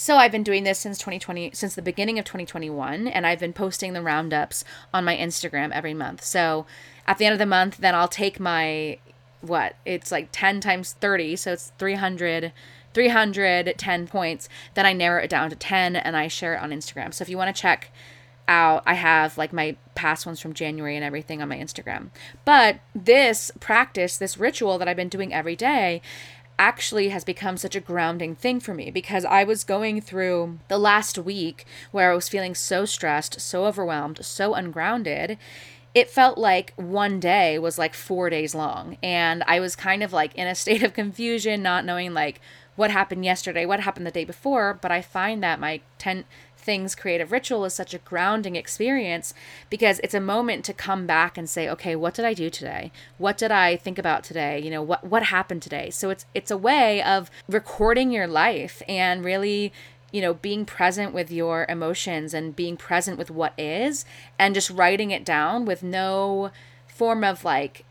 So 0.00 0.16
I've 0.16 0.30
been 0.30 0.44
doing 0.44 0.62
this 0.62 0.78
since 0.78 0.96
2020 0.98 1.50
since 1.54 1.74
the 1.74 1.82
beginning 1.82 2.20
of 2.20 2.24
2021 2.24 3.08
and 3.08 3.26
I've 3.26 3.40
been 3.40 3.52
posting 3.52 3.94
the 3.94 4.02
roundups 4.02 4.62
on 4.94 5.04
my 5.04 5.16
Instagram 5.16 5.72
every 5.72 5.92
month. 5.92 6.22
So 6.22 6.66
at 7.04 7.18
the 7.18 7.26
end 7.26 7.32
of 7.32 7.40
the 7.40 7.46
month 7.46 7.78
then 7.78 7.96
I'll 7.96 8.06
take 8.06 8.38
my 8.38 8.98
what? 9.40 9.74
It's 9.84 10.12
like 10.12 10.28
10 10.30 10.60
times 10.60 10.92
30, 10.94 11.34
so 11.34 11.52
it's 11.52 11.72
300 11.78 12.52
310 12.94 14.06
points. 14.06 14.48
Then 14.74 14.86
I 14.86 14.92
narrow 14.92 15.22
it 15.22 15.30
down 15.30 15.50
to 15.50 15.56
10 15.56 15.96
and 15.96 16.16
I 16.16 16.28
share 16.28 16.54
it 16.54 16.62
on 16.62 16.70
Instagram. 16.70 17.12
So 17.14 17.22
if 17.22 17.28
you 17.28 17.36
want 17.36 17.54
to 17.54 17.60
check 17.60 17.90
out, 18.48 18.82
I 18.86 18.94
have 18.94 19.36
like 19.36 19.52
my 19.52 19.76
past 19.94 20.26
ones 20.26 20.40
from 20.40 20.54
January 20.54 20.96
and 20.96 21.04
everything 21.04 21.42
on 21.42 21.48
my 21.48 21.58
Instagram. 21.58 22.08
But 22.44 22.80
this 22.94 23.50
practice, 23.60 24.16
this 24.16 24.38
ritual 24.38 24.78
that 24.78 24.88
I've 24.88 24.96
been 24.96 25.08
doing 25.08 25.32
every 25.34 25.54
day, 25.54 26.00
actually 26.58 27.10
has 27.10 27.24
become 27.24 27.56
such 27.56 27.76
a 27.76 27.80
grounding 27.80 28.34
thing 28.34 28.58
for 28.58 28.74
me 28.74 28.90
because 28.90 29.24
I 29.24 29.44
was 29.44 29.62
going 29.62 30.00
through 30.00 30.58
the 30.68 30.78
last 30.78 31.16
week 31.16 31.64
where 31.92 32.10
I 32.10 32.14
was 32.14 32.28
feeling 32.28 32.54
so 32.54 32.84
stressed, 32.84 33.40
so 33.40 33.64
overwhelmed, 33.66 34.24
so 34.24 34.54
ungrounded. 34.54 35.38
It 35.94 36.10
felt 36.10 36.36
like 36.36 36.74
one 36.76 37.20
day 37.20 37.58
was 37.58 37.78
like 37.78 37.94
four 37.94 38.28
days 38.28 38.54
long. 38.54 38.98
And 39.02 39.44
I 39.46 39.60
was 39.60 39.76
kind 39.76 40.02
of 40.02 40.12
like 40.12 40.34
in 40.34 40.48
a 40.48 40.54
state 40.56 40.82
of 40.82 40.94
confusion, 40.94 41.62
not 41.62 41.84
knowing 41.84 42.12
like 42.12 42.40
what 42.78 42.92
happened 42.92 43.24
yesterday, 43.24 43.66
what 43.66 43.80
happened 43.80 44.06
the 44.06 44.10
day 44.12 44.24
before, 44.24 44.72
but 44.72 44.92
I 44.92 45.02
find 45.02 45.42
that 45.42 45.58
my 45.58 45.80
10 45.98 46.24
things 46.56 46.94
creative 46.94 47.32
ritual 47.32 47.64
is 47.64 47.74
such 47.74 47.92
a 47.92 47.98
grounding 47.98 48.54
experience 48.54 49.34
because 49.68 49.98
it's 50.04 50.14
a 50.14 50.20
moment 50.20 50.64
to 50.64 50.72
come 50.72 51.04
back 51.04 51.36
and 51.36 51.48
say 51.48 51.68
okay 51.68 51.96
what 51.96 52.14
did 52.14 52.24
i 52.24 52.34
do 52.34 52.48
today? 52.48 52.92
What 53.16 53.36
did 53.36 53.50
i 53.50 53.74
think 53.74 53.98
about 53.98 54.22
today? 54.22 54.60
You 54.60 54.70
know 54.70 54.82
what 54.82 55.02
what 55.04 55.24
happened 55.24 55.62
today? 55.62 55.90
So 55.90 56.10
it's 56.10 56.24
it's 56.34 56.52
a 56.52 56.56
way 56.56 57.02
of 57.02 57.32
recording 57.48 58.12
your 58.12 58.28
life 58.28 58.80
and 58.86 59.24
really 59.24 59.72
you 60.10 60.22
know, 60.22 60.32
being 60.32 60.64
present 60.64 61.12
with 61.12 61.30
your 61.30 61.66
emotions 61.68 62.32
and 62.32 62.56
being 62.56 62.78
present 62.78 63.18
with 63.18 63.30
what 63.30 63.52
is 63.58 64.06
and 64.38 64.54
just 64.54 64.70
writing 64.70 65.10
it 65.10 65.22
down 65.24 65.66
with 65.66 65.82
no 65.82 66.50
form 66.86 67.22
of 67.24 67.44
like 67.44 67.84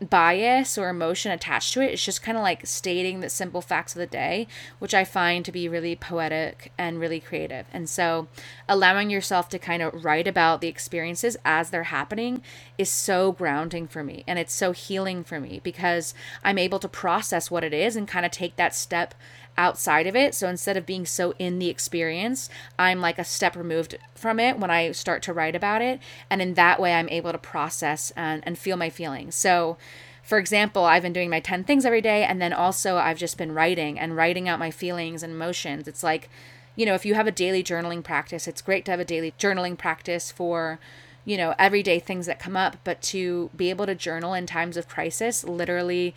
bias 0.00 0.76
or 0.76 0.88
emotion 0.88 1.32
attached 1.32 1.72
to 1.74 1.80
it. 1.80 1.92
It's 1.92 2.04
just 2.04 2.22
kind 2.22 2.36
of 2.36 2.42
like 2.42 2.66
stating 2.66 3.20
the 3.20 3.30
simple 3.30 3.62
facts 3.62 3.94
of 3.94 3.98
the 3.98 4.06
day, 4.06 4.46
which 4.78 4.94
I 4.94 5.04
find 5.04 5.44
to 5.44 5.52
be 5.52 5.68
really 5.68 5.96
poetic 5.96 6.72
and 6.76 7.00
really 7.00 7.20
creative. 7.20 7.66
And 7.72 7.88
so, 7.88 8.28
allowing 8.68 9.10
yourself 9.10 9.48
to 9.50 9.58
kind 9.58 9.82
of 9.82 10.04
write 10.04 10.28
about 10.28 10.60
the 10.60 10.68
experiences 10.68 11.36
as 11.44 11.70
they're 11.70 11.84
happening 11.84 12.42
is 12.76 12.90
so 12.90 13.32
grounding 13.32 13.86
for 13.86 14.04
me 14.04 14.24
and 14.26 14.38
it's 14.38 14.52
so 14.52 14.72
healing 14.72 15.24
for 15.24 15.40
me 15.40 15.60
because 15.62 16.14
I'm 16.44 16.58
able 16.58 16.78
to 16.80 16.88
process 16.88 17.50
what 17.50 17.64
it 17.64 17.72
is 17.72 17.96
and 17.96 18.06
kind 18.06 18.26
of 18.26 18.32
take 18.32 18.56
that 18.56 18.74
step 18.74 19.14
outside 19.58 20.06
of 20.06 20.16
it. 20.16 20.34
So 20.34 20.48
instead 20.48 20.76
of 20.76 20.86
being 20.86 21.06
so 21.06 21.34
in 21.38 21.58
the 21.58 21.68
experience, 21.68 22.48
I'm 22.78 23.00
like 23.00 23.18
a 23.18 23.24
step 23.24 23.56
removed 23.56 23.96
from 24.14 24.38
it 24.38 24.58
when 24.58 24.70
I 24.70 24.92
start 24.92 25.22
to 25.24 25.32
write 25.32 25.56
about 25.56 25.82
it. 25.82 26.00
And 26.30 26.42
in 26.42 26.54
that 26.54 26.80
way, 26.80 26.94
I'm 26.94 27.08
able 27.08 27.32
to 27.32 27.38
process 27.38 28.12
and, 28.16 28.42
and 28.46 28.58
feel 28.58 28.76
my 28.76 28.90
feelings. 28.90 29.34
So, 29.34 29.76
for 30.22 30.38
example, 30.38 30.84
I've 30.84 31.02
been 31.02 31.12
doing 31.12 31.30
my 31.30 31.40
10 31.40 31.64
things 31.64 31.84
every 31.86 32.00
day. 32.00 32.24
And 32.24 32.40
then 32.40 32.52
also, 32.52 32.96
I've 32.96 33.18
just 33.18 33.38
been 33.38 33.54
writing 33.54 33.98
and 33.98 34.16
writing 34.16 34.48
out 34.48 34.58
my 34.58 34.70
feelings 34.70 35.22
and 35.22 35.32
emotions. 35.32 35.86
It's 35.86 36.02
like, 36.02 36.28
you 36.74 36.84
know, 36.84 36.94
if 36.94 37.06
you 37.06 37.14
have 37.14 37.26
a 37.26 37.32
daily 37.32 37.62
journaling 37.62 38.02
practice, 38.02 38.48
it's 38.48 38.60
great 38.60 38.84
to 38.86 38.90
have 38.90 39.00
a 39.00 39.04
daily 39.04 39.32
journaling 39.38 39.78
practice 39.78 40.30
for 40.30 40.78
you 41.24 41.36
know 41.36 41.54
everyday 41.58 41.98
things 41.98 42.26
that 42.26 42.38
come 42.38 42.56
up 42.56 42.76
but 42.84 43.02
to 43.02 43.50
be 43.56 43.68
able 43.68 43.84
to 43.84 43.96
journal 43.96 44.32
in 44.32 44.46
times 44.46 44.76
of 44.76 44.88
crisis 44.88 45.42
literally 45.42 46.14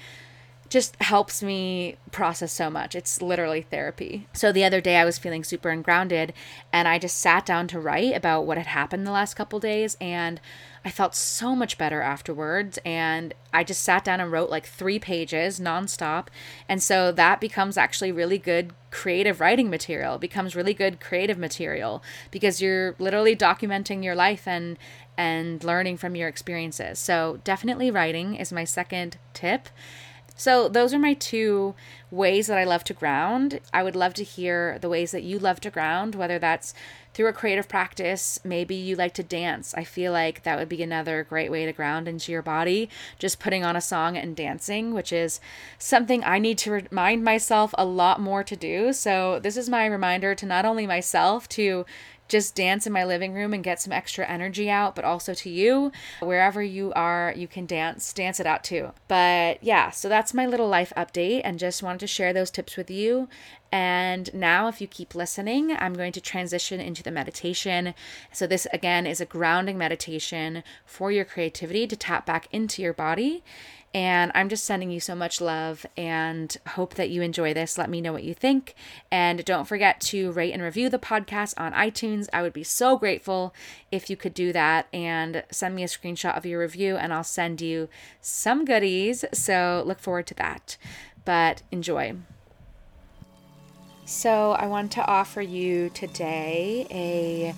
just 0.70 0.96
helps 1.02 1.42
me 1.42 1.98
process 2.12 2.52
so 2.52 2.70
much. 2.70 2.96
It's 2.96 3.22
literally 3.22 3.64
therapy. 3.64 4.28
So 4.34 4.52
the 4.52 4.64
other 4.64 4.82
day 4.82 4.98
I 4.98 5.06
was 5.06 5.18
feeling 5.18 5.44
super 5.44 5.70
ungrounded 5.70 6.32
and 6.72 6.88
I 6.88 7.00
just 7.00 7.18
sat 7.18 7.46
down 7.46 7.68
to 7.70 7.80
write 7.80 8.16
about 8.16 8.46
what 8.46 8.58
had 8.58 8.68
happened 8.68 9.06
the 9.06 9.12
last 9.12 9.34
couple 9.34 9.60
days 9.60 9.98
and 10.00 10.40
I 10.86 10.92
felt 10.92 11.16
so 11.16 11.56
much 11.56 11.78
better 11.78 12.02
afterwards 12.02 12.78
and 12.86 13.34
I 13.52 13.64
just 13.64 13.84
sat 13.84 14.04
down 14.04 14.20
and 14.20 14.32
wrote 14.32 14.50
like 14.50 14.66
3 14.66 15.00
pages 15.00 15.60
nonstop. 15.60 16.28
And 16.70 16.82
so 16.82 17.12
that 17.12 17.42
becomes 17.42 17.76
actually 17.76 18.12
really 18.12 18.38
good 18.38 18.74
creative 18.92 19.40
writing 19.40 19.70
material. 19.70 20.16
It 20.16 20.22
becomes 20.22 20.56
really 20.56 20.74
good 20.74 21.00
creative 21.00 21.38
material 21.38 22.04
because 22.32 22.62
you're 22.62 22.96
literally 23.00 23.36
documenting 23.36 24.04
your 24.04 24.16
life 24.16 24.48
and 24.48 24.78
and 25.18 25.62
learning 25.66 25.98
from 25.98 26.16
your 26.16 26.30
experiences. 26.30 26.98
So 26.98 27.42
definitely 27.44 27.92
writing 27.92 28.36
is 28.36 28.54
my 28.54 28.64
second 28.64 29.18
tip. 29.34 29.68
So, 30.40 30.70
those 30.70 30.94
are 30.94 31.00
my 31.00 31.16
two 31.16 31.76
ways 32.10 32.48
that 32.48 32.58
I 32.58 32.64
love 32.64 32.86
to 32.86 32.94
ground. 32.94 33.60
I 33.74 33.84
would 33.84 33.94
love 33.94 34.14
to 34.14 34.24
hear 34.24 34.80
the 34.80 34.88
ways 34.88 35.12
that 35.12 35.24
you 35.24 35.38
love 35.38 35.60
to 35.60 35.70
ground, 35.70 36.16
whether 36.16 36.40
that's 36.40 36.74
through 37.14 37.28
a 37.28 37.34
creative 37.34 37.68
practice, 37.68 38.40
maybe 38.46 38.74
you 38.74 38.96
like 38.96 39.14
to 39.16 39.24
dance. 39.24 39.74
I 39.74 39.84
feel 39.84 40.14
like 40.14 40.44
that 40.44 40.58
would 40.58 40.70
be 40.70 40.82
another 40.82 41.26
great 41.26 41.52
way 41.52 41.66
to 41.66 41.74
ground 41.74 42.08
into 42.08 42.32
your 42.32 42.42
body, 42.42 42.88
just 43.18 43.42
putting 43.42 43.66
on 43.66 43.76
a 43.76 43.82
song 43.82 44.16
and 44.16 44.34
dancing, 44.34 44.94
which 44.94 45.12
is 45.12 45.42
something 45.78 46.24
I 46.24 46.40
need 46.40 46.58
to 46.60 46.72
remind 46.72 47.26
myself 47.26 47.76
a 47.78 47.84
lot 47.84 48.22
more 48.22 48.46
to 48.46 48.56
do. 48.56 48.94
So, 48.94 49.40
this 49.40 49.58
is 49.58 49.68
my 49.68 49.88
reminder 49.88 50.36
to 50.36 50.46
not 50.46 50.64
only 50.64 50.88
myself 50.88 51.50
to 51.50 51.86
just 52.30 52.56
dance 52.56 52.88
in 52.88 52.94
my 52.94 53.04
living 53.04 53.34
room 53.34 53.54
and 53.54 53.64
get 53.64 53.82
some 53.82 53.92
extra 53.92 54.26
energy 54.26 54.70
out, 54.70 54.96
but 54.96 55.04
also 55.04 55.34
to 55.34 55.50
you. 55.50 55.92
Wherever 56.22 56.64
you 56.64 56.94
are, 56.96 57.34
you 57.36 57.48
can 57.48 57.66
dance, 57.66 58.14
dance 58.14 58.40
it 58.40 58.46
out 58.46 58.64
too. 58.64 58.92
But 59.08 59.62
yeah, 59.62 59.90
so 59.90 60.08
that's 60.08 60.34
my 60.34 60.46
little 60.46 60.70
life 60.70 60.94
update 60.96 61.42
and 61.44 61.60
just 61.60 61.84
wanted 61.84 62.00
to 62.00 62.08
share 62.08 62.32
those 62.32 62.52
tips 62.52 62.78
with 62.78 62.90
you. 62.90 63.28
And 63.72 64.34
now, 64.34 64.68
if 64.68 64.82
you 64.82 64.88
keep 64.88 65.14
listening, 65.14 65.76
I'm 65.78 65.94
going 65.94 66.12
to 66.14 66.22
transition 66.22 66.80
into 66.80 67.04
the 67.04 67.12
meditation. 67.12 67.94
So, 68.32 68.48
this 68.48 68.66
again 68.74 69.06
is 69.06 69.22
a 69.22 69.26
grounding 69.26 69.78
meditation 69.78 70.64
for 70.86 71.12
your 71.12 71.26
creativity 71.26 71.86
to 71.86 71.96
tap 71.96 72.26
back 72.26 72.48
into 72.52 72.82
your 72.82 72.94
body. 72.94 73.44
And 73.94 74.32
I'm 74.36 74.50
just 74.50 74.66
sending 74.66 74.92
you 74.92 75.00
so 75.00 75.16
much 75.16 75.42
love 75.42 75.86
and 75.98 76.56
hope 76.70 76.94
that 76.94 77.10
you 77.10 77.22
enjoy 77.24 77.54
this. 77.54 77.78
Let 77.78 77.90
me 77.90 78.02
know 78.02 78.14
what 78.14 78.24
you 78.24 78.36
think. 78.36 78.76
And 79.12 79.44
don't 79.44 79.68
forget 79.68 80.00
to 80.02 80.32
rate 80.32 80.54
and 80.54 80.62
review 80.62 80.90
the 80.90 81.00
podcast 81.00 81.56
on 81.58 81.74
iTunes. 81.74 82.30
I 82.32 82.44
would 82.44 82.54
be 82.54 82.64
so 82.64 82.98
grateful 82.98 83.54
if 83.92 84.10
you 84.10 84.16
could 84.16 84.36
do 84.36 84.54
that 84.54 84.88
and 84.94 85.44
send 85.52 85.76
me 85.76 85.84
a 85.84 85.88
screenshot 85.88 86.38
of 86.38 86.46
your 86.46 86.60
review, 86.60 86.98
and 86.98 87.12
I'll 87.12 87.24
send 87.24 87.62
you 87.62 87.90
some 88.22 88.64
goodies. 88.64 89.26
So 89.34 89.84
look 89.86 90.00
forward 90.00 90.28
to 90.28 90.36
that. 90.36 90.78
But 91.26 91.64
enjoy. 91.72 92.16
So, 94.06 94.54
I 94.54 94.66
want 94.66 94.92
to 94.94 95.06
offer 95.06 95.40
you 95.40 95.92
today 95.92 96.88
a 96.90 97.54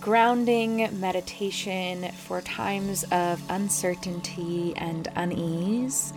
grounding 0.00 0.88
meditation 0.98 2.10
for 2.12 2.40
times 2.40 3.04
of 3.12 3.42
uncertainty 3.50 4.72
and 4.76 5.08
unease. 5.14 6.14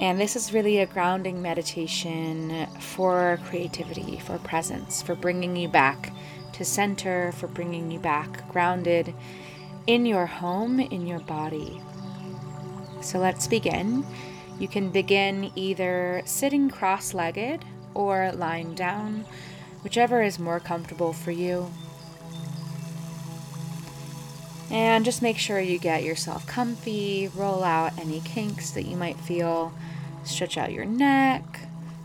And 0.00 0.20
this 0.20 0.36
is 0.36 0.54
really 0.54 0.78
a 0.78 0.86
grounding 0.86 1.42
meditation 1.42 2.66
for 2.78 3.40
creativity, 3.44 4.20
for 4.20 4.38
presence, 4.38 5.02
for 5.02 5.16
bringing 5.16 5.56
you 5.56 5.68
back 5.68 6.12
to 6.52 6.64
center, 6.64 7.32
for 7.32 7.48
bringing 7.48 7.90
you 7.90 7.98
back 7.98 8.48
grounded 8.48 9.12
in 9.88 10.06
your 10.06 10.26
home, 10.26 10.78
in 10.78 11.06
your 11.06 11.20
body. 11.20 11.80
So 13.00 13.18
let's 13.18 13.48
begin. 13.48 14.06
You 14.60 14.68
can 14.68 14.90
begin 14.90 15.50
either 15.56 16.22
sitting 16.24 16.70
cross 16.70 17.14
legged 17.14 17.64
or 17.94 18.30
lying 18.32 18.74
down, 18.74 19.24
whichever 19.82 20.22
is 20.22 20.38
more 20.38 20.60
comfortable 20.60 21.12
for 21.12 21.32
you. 21.32 21.68
And 24.72 25.04
just 25.04 25.20
make 25.20 25.36
sure 25.36 25.60
you 25.60 25.78
get 25.78 26.02
yourself 26.02 26.46
comfy, 26.46 27.28
roll 27.36 27.62
out 27.62 27.98
any 27.98 28.20
kinks 28.20 28.70
that 28.70 28.86
you 28.86 28.96
might 28.96 29.20
feel, 29.20 29.74
stretch 30.24 30.56
out 30.56 30.72
your 30.72 30.86
neck, 30.86 31.44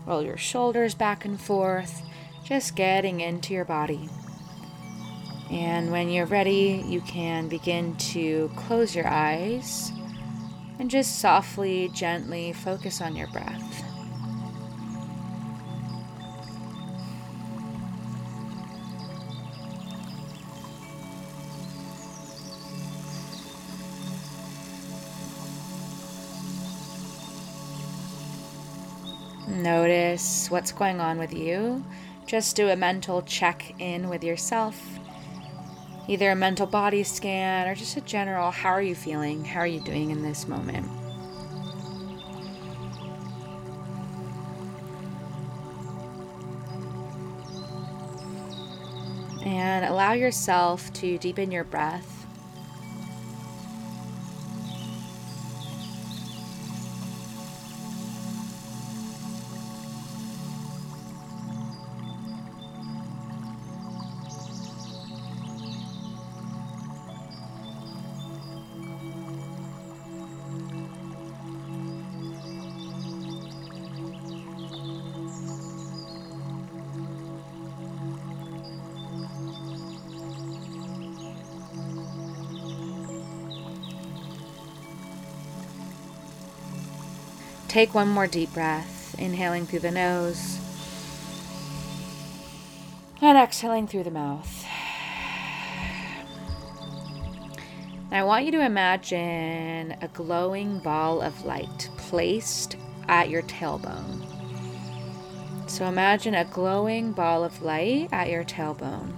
roll 0.04 0.22
your 0.22 0.36
shoulders 0.36 0.94
back 0.94 1.24
and 1.24 1.40
forth, 1.40 2.02
just 2.44 2.76
getting 2.76 3.20
into 3.20 3.54
your 3.54 3.64
body. 3.64 4.10
And 5.50 5.90
when 5.90 6.10
you're 6.10 6.26
ready, 6.26 6.84
you 6.86 7.00
can 7.00 7.48
begin 7.48 7.96
to 7.96 8.50
close 8.54 8.94
your 8.94 9.08
eyes 9.08 9.90
and 10.78 10.90
just 10.90 11.20
softly, 11.20 11.88
gently 11.94 12.52
focus 12.52 13.00
on 13.00 13.16
your 13.16 13.28
breath. 13.28 13.87
Notice 29.58 30.48
what's 30.52 30.70
going 30.70 31.00
on 31.00 31.18
with 31.18 31.34
you. 31.34 31.84
Just 32.26 32.54
do 32.54 32.68
a 32.68 32.76
mental 32.76 33.22
check 33.22 33.74
in 33.80 34.08
with 34.08 34.22
yourself. 34.22 34.80
Either 36.06 36.30
a 36.30 36.36
mental 36.36 36.64
body 36.64 37.02
scan 37.02 37.66
or 37.66 37.74
just 37.74 37.96
a 37.96 38.00
general 38.02 38.52
how 38.52 38.68
are 38.68 38.80
you 38.80 38.94
feeling? 38.94 39.44
How 39.44 39.60
are 39.60 39.66
you 39.66 39.80
doing 39.80 40.10
in 40.10 40.22
this 40.22 40.46
moment? 40.46 40.88
And 49.44 49.84
allow 49.86 50.12
yourself 50.12 50.92
to 50.94 51.18
deepen 51.18 51.50
your 51.50 51.64
breath 51.64 52.17
Take 87.78 87.94
one 87.94 88.08
more 88.08 88.26
deep 88.26 88.52
breath, 88.54 89.14
inhaling 89.20 89.64
through 89.64 89.78
the 89.78 89.92
nose 89.92 90.58
And 93.22 93.38
exhaling 93.38 93.86
through 93.86 94.02
the 94.02 94.10
mouth. 94.10 94.66
I 98.10 98.24
want 98.24 98.46
you 98.46 98.50
to 98.50 98.64
imagine 98.64 99.94
a 100.02 100.08
glowing 100.12 100.80
ball 100.80 101.22
of 101.22 101.44
light 101.44 101.88
placed 101.98 102.76
at 103.06 103.30
your 103.30 103.42
tailbone. 103.42 104.26
So 105.68 105.86
imagine 105.86 106.34
a 106.34 106.46
glowing 106.46 107.12
ball 107.12 107.44
of 107.44 107.62
light 107.62 108.08
at 108.10 108.28
your 108.28 108.42
tailbone. 108.42 109.12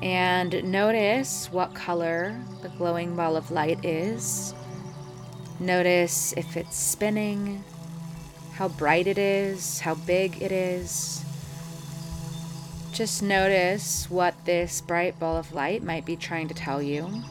And 0.00 0.64
notice 0.64 1.52
what 1.52 1.74
color 1.74 2.40
the 2.62 2.70
glowing 2.70 3.14
ball 3.14 3.36
of 3.36 3.50
light 3.50 3.84
is. 3.84 4.54
Notice 5.60 6.32
if 6.38 6.56
it's 6.56 6.74
spinning, 6.74 7.62
how 8.54 8.68
bright 8.68 9.06
it 9.06 9.18
is, 9.18 9.80
how 9.80 9.94
big 9.94 10.40
it 10.40 10.50
is. 10.50 11.22
Just 12.92 13.22
notice 13.22 14.10
what 14.10 14.34
this 14.46 14.80
bright 14.80 15.20
ball 15.20 15.36
of 15.36 15.52
light 15.52 15.82
might 15.82 16.06
be 16.06 16.16
trying 16.16 16.48
to 16.48 16.54
tell 16.54 16.80
you. 16.80 17.22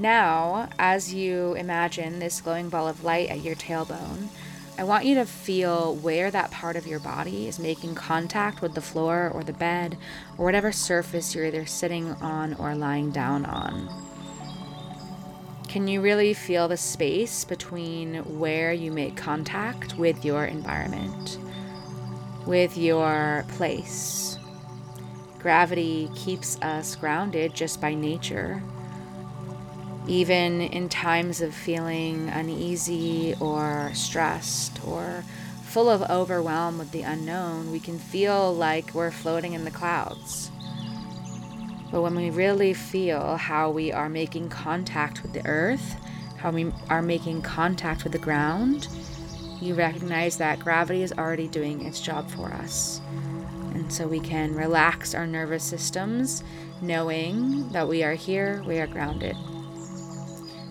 Now, 0.00 0.70
as 0.78 1.12
you 1.12 1.52
imagine 1.56 2.20
this 2.20 2.40
glowing 2.40 2.70
ball 2.70 2.88
of 2.88 3.04
light 3.04 3.28
at 3.28 3.42
your 3.42 3.54
tailbone, 3.54 4.28
I 4.78 4.82
want 4.82 5.04
you 5.04 5.14
to 5.16 5.26
feel 5.26 5.94
where 5.94 6.30
that 6.30 6.50
part 6.50 6.76
of 6.76 6.86
your 6.86 7.00
body 7.00 7.46
is 7.46 7.58
making 7.58 7.96
contact 7.96 8.62
with 8.62 8.72
the 8.72 8.80
floor 8.80 9.30
or 9.30 9.44
the 9.44 9.52
bed 9.52 9.98
or 10.38 10.46
whatever 10.46 10.72
surface 10.72 11.34
you're 11.34 11.44
either 11.44 11.66
sitting 11.66 12.12
on 12.12 12.54
or 12.54 12.74
lying 12.74 13.10
down 13.10 13.44
on. 13.44 13.90
Can 15.68 15.86
you 15.86 16.00
really 16.00 16.32
feel 16.32 16.66
the 16.66 16.78
space 16.78 17.44
between 17.44 18.38
where 18.38 18.72
you 18.72 18.90
make 18.90 19.18
contact 19.18 19.98
with 19.98 20.24
your 20.24 20.46
environment, 20.46 21.36
with 22.46 22.78
your 22.78 23.44
place? 23.48 24.38
Gravity 25.40 26.08
keeps 26.14 26.56
us 26.62 26.96
grounded 26.96 27.52
just 27.52 27.82
by 27.82 27.92
nature 27.92 28.62
even 30.10 30.60
in 30.60 30.88
times 30.88 31.40
of 31.40 31.54
feeling 31.54 32.28
uneasy 32.30 33.32
or 33.38 33.92
stressed 33.94 34.84
or 34.84 35.22
full 35.62 35.88
of 35.88 36.02
overwhelm 36.10 36.78
with 36.78 36.90
the 36.90 37.02
unknown, 37.02 37.70
we 37.70 37.78
can 37.78 37.96
feel 37.96 38.52
like 38.52 38.92
we're 38.92 39.12
floating 39.12 39.52
in 39.52 39.64
the 39.64 39.70
clouds. 39.70 40.50
But 41.92 42.02
when 42.02 42.16
we 42.16 42.28
really 42.30 42.74
feel 42.74 43.36
how 43.36 43.70
we 43.70 43.92
are 43.92 44.08
making 44.08 44.48
contact 44.48 45.22
with 45.22 45.32
the 45.32 45.46
earth, 45.46 45.94
how 46.38 46.50
we 46.50 46.72
are 46.88 47.02
making 47.02 47.42
contact 47.42 48.02
with 48.02 48.12
the 48.12 48.18
ground, 48.18 48.88
you 49.60 49.74
recognize 49.74 50.38
that 50.38 50.58
gravity 50.58 51.04
is 51.04 51.12
already 51.12 51.46
doing 51.46 51.86
its 51.86 52.00
job 52.00 52.28
for 52.28 52.48
us. 52.48 53.00
And 53.74 53.92
so 53.92 54.08
we 54.08 54.18
can 54.18 54.56
relax 54.56 55.14
our 55.14 55.28
nervous 55.28 55.62
systems 55.62 56.42
knowing 56.82 57.68
that 57.68 57.86
we 57.86 58.02
are 58.02 58.14
here, 58.14 58.64
we 58.66 58.80
are 58.80 58.88
grounded. 58.88 59.36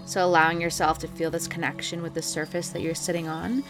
So, 0.10 0.26
allowing 0.26 0.60
yourself 0.60 0.98
to 1.00 1.08
feel 1.08 1.30
this 1.30 1.48
connection 1.48 2.02
with 2.02 2.16
the 2.16 2.24
surface 2.24 2.70
that 2.70 2.82
you're 2.82 2.96
sitting 2.96 3.28
on 3.28 3.64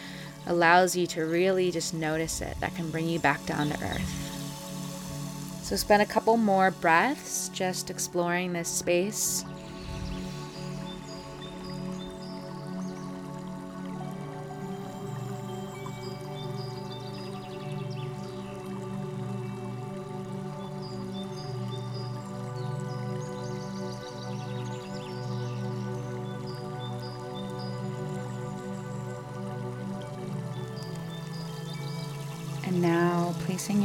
allows 0.46 0.96
you 0.96 1.06
to 1.08 1.26
really 1.26 1.70
just 1.70 1.92
notice 1.92 2.40
it. 2.40 2.56
That 2.60 2.74
can 2.74 2.90
bring 2.90 3.06
you 3.06 3.18
back 3.18 3.44
down 3.44 3.68
to 3.68 3.74
earth. 3.84 5.60
So, 5.62 5.76
spend 5.76 6.00
a 6.00 6.06
couple 6.06 6.38
more 6.38 6.70
breaths 6.70 7.50
just 7.50 7.90
exploring 7.90 8.54
this 8.54 8.70
space. 8.70 9.44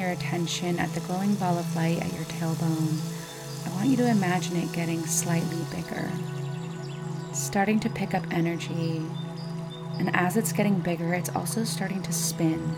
Your 0.06 0.13
attention 0.13 0.78
at 0.78 0.94
the 0.94 1.00
glowing 1.02 1.34
ball 1.36 1.58
of 1.58 1.76
light 1.76 2.00
at 2.00 2.13
your 2.13 2.26
tailbone, 2.26 3.00
I 3.65 3.76
want 3.76 3.89
you 3.89 3.98
to 3.98 4.08
imagine 4.08 4.56
it 4.56 4.72
getting 4.72 5.04
slightly 5.04 5.58
bigger, 5.76 6.12
starting 7.34 7.80
to 7.80 7.89
pick 7.89 8.13
up 8.13 8.24
energy. 8.30 9.02
And 9.98 10.15
as 10.15 10.38
it's 10.38 10.54
getting 10.54 10.80
bigger, 10.80 11.15
it's 11.15 11.36
also 11.36 11.63
starting 11.63 12.04
to 12.04 12.13
spin. 12.13 12.76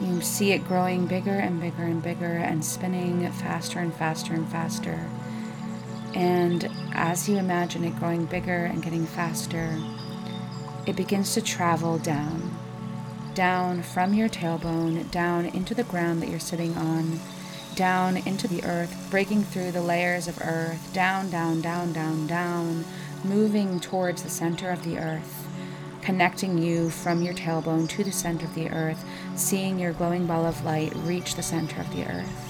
You 0.00 0.22
see 0.22 0.52
it 0.52 0.66
growing 0.66 1.06
bigger 1.06 1.34
and 1.34 1.60
bigger 1.60 1.82
and 1.82 2.02
bigger 2.02 2.36
and 2.36 2.64
spinning 2.64 3.30
faster 3.32 3.78
and 3.80 3.94
faster 3.94 4.32
and 4.32 4.48
faster. 4.48 5.06
And 6.14 6.70
as 6.94 7.28
you 7.28 7.36
imagine 7.36 7.84
it 7.84 7.96
growing 7.96 8.24
bigger 8.24 8.64
and 8.64 8.82
getting 8.82 9.04
faster, 9.04 9.78
it 10.86 10.96
begins 10.96 11.34
to 11.34 11.42
travel 11.42 11.98
down 11.98 12.55
down 13.36 13.82
from 13.82 14.14
your 14.14 14.30
tailbone, 14.30 15.10
down 15.10 15.44
into 15.44 15.74
the 15.74 15.84
ground 15.84 16.22
that 16.22 16.30
you're 16.30 16.40
sitting 16.40 16.74
on, 16.74 17.20
down 17.74 18.16
into 18.16 18.48
the 18.48 18.64
earth, 18.64 19.08
breaking 19.10 19.44
through 19.44 19.70
the 19.70 19.82
layers 19.82 20.26
of 20.26 20.40
earth, 20.40 20.90
down, 20.94 21.28
down, 21.28 21.60
down, 21.60 21.92
down, 21.92 22.26
down, 22.26 22.82
moving 23.24 23.78
towards 23.78 24.22
the 24.22 24.30
center 24.30 24.70
of 24.70 24.82
the 24.84 24.96
earth, 24.96 25.46
connecting 26.00 26.56
you 26.56 26.88
from 26.88 27.20
your 27.20 27.34
tailbone 27.34 27.86
to 27.86 28.02
the 28.02 28.10
center 28.10 28.46
of 28.46 28.54
the 28.54 28.70
earth, 28.70 29.04
seeing 29.34 29.78
your 29.78 29.92
glowing 29.92 30.26
ball 30.26 30.46
of 30.46 30.64
light 30.64 30.94
reach 30.96 31.34
the 31.34 31.42
center 31.42 31.78
of 31.78 31.94
the 31.94 32.06
earth. 32.06 32.45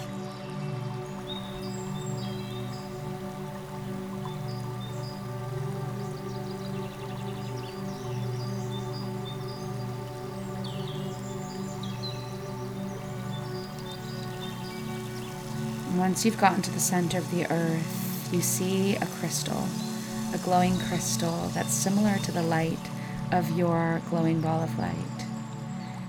Once 15.99 16.25
you've 16.25 16.39
gotten 16.39 16.63
to 16.63 16.71
the 16.71 16.81
center 16.81 17.19
of 17.19 17.31
the 17.31 17.51
earth, 17.51 18.29
you 18.33 18.41
see 18.41 18.97
a 18.97 19.07
crystal, 19.07 19.69
a 20.35 20.39
glowing 20.39 20.79
crystal 20.79 21.49
that's 21.55 21.73
similar 21.73 22.19
to 22.19 22.33
the 22.33 22.43
light 22.43 22.79
of 23.33 23.57
your 23.57 24.01
glowing 24.11 24.41
ball 24.41 24.63
of 24.63 24.79
light. 24.79 25.27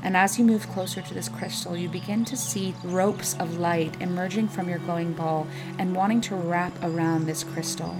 And 0.04 0.15
as 0.15 0.38
you 0.38 0.45
move 0.45 0.69
closer 0.69 1.02
to 1.02 1.13
this 1.13 1.30
crystal, 1.30 1.76
you 1.76 1.89
begin 1.89 2.26
to 2.26 2.38
see 2.38 2.73
ropes 2.84 3.36
of 3.36 3.60
light 3.60 4.00
emerging 4.02 4.50
from 4.50 4.69
your 4.69 4.80
glowing 4.80 5.13
ball 5.13 5.47
and 5.78 5.95
wanting 5.95 6.21
to 6.21 6.36
wrap 6.36 6.73
around 6.84 7.26
this 7.26 7.43
crystal, 7.43 7.97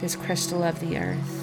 this 0.00 0.16
crystal 0.16 0.62
of 0.62 0.80
the 0.80 0.98
earth. 0.98 1.39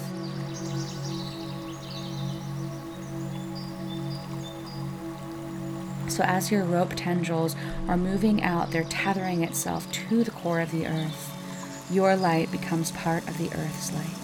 So, 6.18 6.24
as 6.24 6.50
your 6.50 6.64
rope 6.64 6.94
tendrils 6.96 7.54
are 7.86 7.96
moving 7.96 8.42
out, 8.42 8.72
they're 8.72 8.82
tethering 8.82 9.44
itself 9.44 9.88
to 9.92 10.24
the 10.24 10.32
core 10.32 10.58
of 10.58 10.72
the 10.72 10.84
earth. 10.84 11.88
Your 11.92 12.16
light 12.16 12.50
becomes 12.50 12.90
part 12.90 13.28
of 13.28 13.38
the 13.38 13.46
earth's 13.56 13.92
light. 13.92 14.18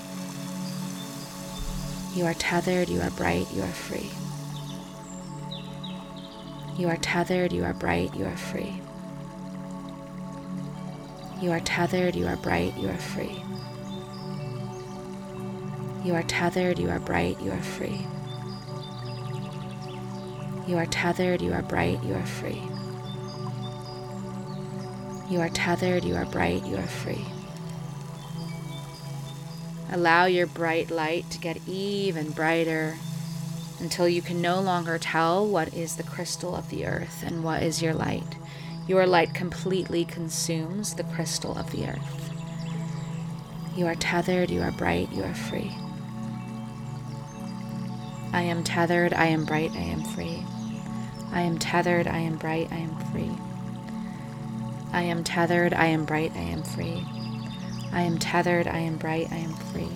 You 2.16 2.24
are 2.24 2.35
tethered, 2.35 2.88
you 2.88 3.00
are 3.00 3.12
bright, 3.12 3.46
you 3.52 3.62
are 3.62 3.68
free. 3.68 4.11
You 6.76 6.88
are 6.88 6.96
tethered, 6.96 7.52
you 7.52 7.62
are 7.62 7.72
bright, 7.72 8.12
you 8.16 8.24
are 8.24 8.37
free. 8.37 8.80
You 11.40 11.52
are 11.52 11.61
tethered, 11.61 12.16
you 12.16 12.26
are 12.26 12.35
bright, 12.35 12.76
you 12.76 12.88
are 12.88 12.98
free. 12.98 13.40
You 16.04 16.14
are 16.16 16.24
tethered, 16.24 16.80
you 16.80 16.90
are 16.90 16.98
bright, 16.98 17.40
you 17.40 17.52
are 17.52 17.62
free. 17.62 18.04
You 20.66 20.79
are 20.79 20.87
tethered, 20.87 21.42
you 21.42 21.53
are 21.53 21.62
bright, 21.62 22.03
you 22.03 22.14
are 22.14 22.24
free. 22.24 22.62
You 25.29 25.40
are 25.40 25.50
tethered, 25.50 26.05
you 26.05 26.14
are 26.14 26.24
bright, 26.24 26.64
you 26.64 26.77
are 26.77 26.87
free. 26.87 27.24
Allow 29.92 30.24
your 30.24 30.46
bright 30.46 30.90
light 30.90 31.31
to 31.31 31.38
get 31.38 31.59
even 31.68 32.31
brighter 32.31 32.96
until 33.79 34.09
you 34.09 34.22
can 34.22 34.40
no 34.40 34.61
longer 34.61 34.98
tell 34.98 35.46
what 35.46 35.74
is 35.74 35.96
the 35.96 36.03
crystal 36.03 36.57
of 36.57 36.70
the 36.70 36.87
earth 36.87 37.22
and 37.27 37.44
what 37.44 37.62
is 37.62 37.83
your 37.83 37.92
light. 37.92 38.37
Your 38.88 39.07
light 39.07 39.35
completely 39.35 40.07
consumes 40.07 40.94
the 40.94 41.05
crystal 41.05 41.57
of 41.59 41.70
the 41.72 41.88
earth. 41.88 42.31
You 43.77 43.87
are 43.87 43.94
tethered, 43.94 44.50
you 44.50 44.62
are 44.62 44.72
bright, 44.72 45.12
you 45.12 45.24
are 45.24 45.35
free. 45.35 45.72
I 48.33 48.42
am 48.42 48.64
tethered, 48.64 49.12
I 49.12 49.27
am 49.27 49.44
bright, 49.44 49.72
I 49.72 49.81
am 49.81 50.03
free. 50.03 50.42
I 51.34 51.40
am 51.40 51.58
tethered, 51.58 52.06
I 52.06 52.18
am 52.18 52.36
bright, 52.36 52.68
I 52.70 52.76
am 52.76 52.96
free. 53.10 53.32
I 54.92 55.02
am 55.02 55.24
tethered, 55.24 55.74
I 55.74 55.86
am 55.86 56.04
bright, 56.04 56.30
I 56.36 56.38
am 56.38 56.62
free. 56.62 57.04
I 57.92 58.02
am 58.02 58.18
tethered, 58.18 58.68
I 58.68 58.78
am 58.78 58.98
bright, 58.98 59.32
I 59.32 59.38
am 59.38 59.52
free. 59.52 59.90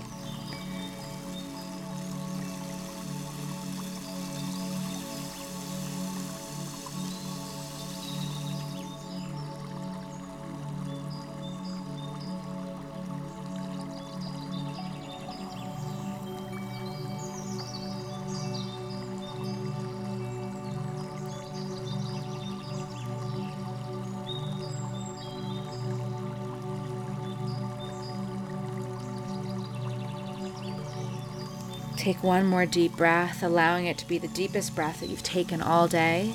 Take 32.08 32.24
one 32.24 32.46
more 32.46 32.64
deep 32.64 32.96
breath, 32.96 33.42
allowing 33.42 33.84
it 33.84 33.98
to 33.98 34.08
be 34.08 34.16
the 34.16 34.28
deepest 34.28 34.74
breath 34.74 35.00
that 35.00 35.10
you've 35.10 35.22
taken 35.22 35.60
all 35.60 35.86
day. 35.86 36.32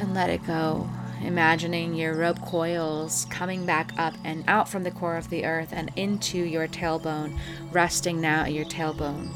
And 0.00 0.12
let 0.12 0.28
it 0.28 0.44
go. 0.44 0.90
Imagining 1.22 1.94
your 1.94 2.16
rope 2.16 2.42
coils 2.42 3.26
coming 3.26 3.64
back 3.64 3.92
up 3.96 4.14
and 4.24 4.42
out 4.48 4.68
from 4.68 4.82
the 4.82 4.90
core 4.90 5.16
of 5.16 5.30
the 5.30 5.44
earth 5.44 5.68
and 5.70 5.92
into 5.94 6.38
your 6.38 6.66
tailbone, 6.66 7.38
resting 7.70 8.20
now 8.20 8.42
at 8.42 8.52
your 8.52 8.64
tailbone. 8.64 9.30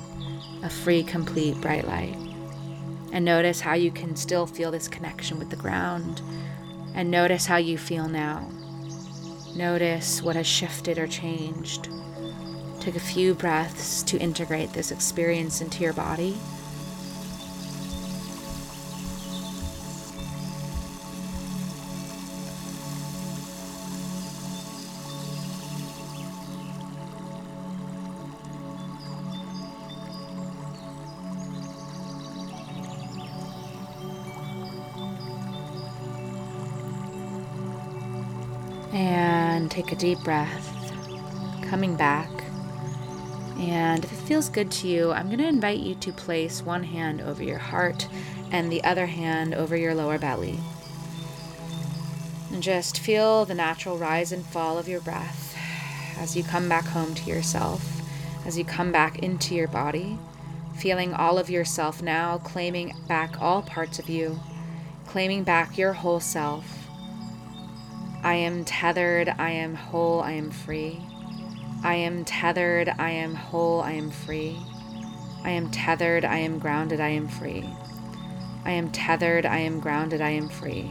A 0.64 0.68
free, 0.68 1.04
complete, 1.04 1.60
bright 1.60 1.86
light. 1.86 2.16
And 3.12 3.24
notice 3.24 3.60
how 3.60 3.74
you 3.74 3.92
can 3.92 4.16
still 4.16 4.48
feel 4.48 4.72
this 4.72 4.88
connection 4.88 5.38
with 5.38 5.50
the 5.50 5.54
ground. 5.54 6.22
And 6.92 7.08
notice 7.08 7.46
how 7.46 7.58
you 7.58 7.78
feel 7.78 8.08
now. 8.08 8.50
Notice 9.56 10.22
what 10.22 10.36
has 10.36 10.46
shifted 10.46 10.98
or 10.98 11.06
changed. 11.06 11.88
Take 12.78 12.94
a 12.94 13.00
few 13.00 13.32
breaths 13.32 14.02
to 14.02 14.18
integrate 14.18 14.74
this 14.74 14.90
experience 14.90 15.62
into 15.62 15.82
your 15.82 15.94
body. 15.94 16.36
Take 39.86 39.92
a 39.92 40.00
deep 40.00 40.18
breath, 40.24 40.92
coming 41.68 41.94
back. 41.94 42.28
And 43.58 44.02
if 44.02 44.12
it 44.12 44.26
feels 44.26 44.48
good 44.48 44.70
to 44.72 44.88
you, 44.88 45.12
I'm 45.12 45.26
going 45.26 45.38
to 45.38 45.46
invite 45.46 45.78
you 45.78 45.94
to 45.94 46.12
place 46.12 46.60
one 46.60 46.82
hand 46.82 47.20
over 47.20 47.42
your 47.42 47.58
heart 47.58 48.08
and 48.50 48.70
the 48.70 48.82
other 48.82 49.06
hand 49.06 49.54
over 49.54 49.76
your 49.76 49.94
lower 49.94 50.18
belly. 50.18 50.58
And 52.52 52.62
just 52.62 52.98
feel 52.98 53.44
the 53.44 53.54
natural 53.54 53.96
rise 53.96 54.32
and 54.32 54.44
fall 54.44 54.76
of 54.76 54.88
your 54.88 55.00
breath 55.00 55.56
as 56.18 56.36
you 56.36 56.42
come 56.42 56.68
back 56.68 56.86
home 56.86 57.14
to 57.14 57.30
yourself, 57.30 58.02
as 58.44 58.58
you 58.58 58.64
come 58.64 58.90
back 58.90 59.20
into 59.20 59.54
your 59.54 59.68
body, 59.68 60.18
feeling 60.76 61.14
all 61.14 61.38
of 61.38 61.48
yourself 61.48 62.02
now, 62.02 62.38
claiming 62.38 62.92
back 63.06 63.40
all 63.40 63.62
parts 63.62 64.00
of 64.00 64.08
you, 64.08 64.40
claiming 65.06 65.44
back 65.44 65.78
your 65.78 65.92
whole 65.92 66.20
self 66.20 66.75
I 68.26 68.34
am 68.34 68.64
tethered, 68.64 69.32
I 69.38 69.50
am 69.50 69.76
whole, 69.76 70.20
I 70.20 70.32
am 70.32 70.50
free. 70.50 71.00
I 71.84 71.94
am 71.94 72.24
tethered, 72.24 72.92
I 72.98 73.10
am 73.10 73.36
whole, 73.36 73.80
I 73.80 73.92
am 73.92 74.10
free. 74.10 74.58
I 75.44 75.50
am 75.50 75.70
tethered, 75.70 76.24
I 76.24 76.38
am 76.38 76.58
grounded, 76.58 76.98
I 76.98 77.10
am 77.10 77.28
free. 77.28 77.64
I 78.64 78.72
am 78.72 78.90
tethered, 78.90 79.46
I 79.46 79.58
am 79.58 79.78
grounded, 79.78 80.20
I 80.20 80.30
am 80.30 80.48
free. 80.48 80.90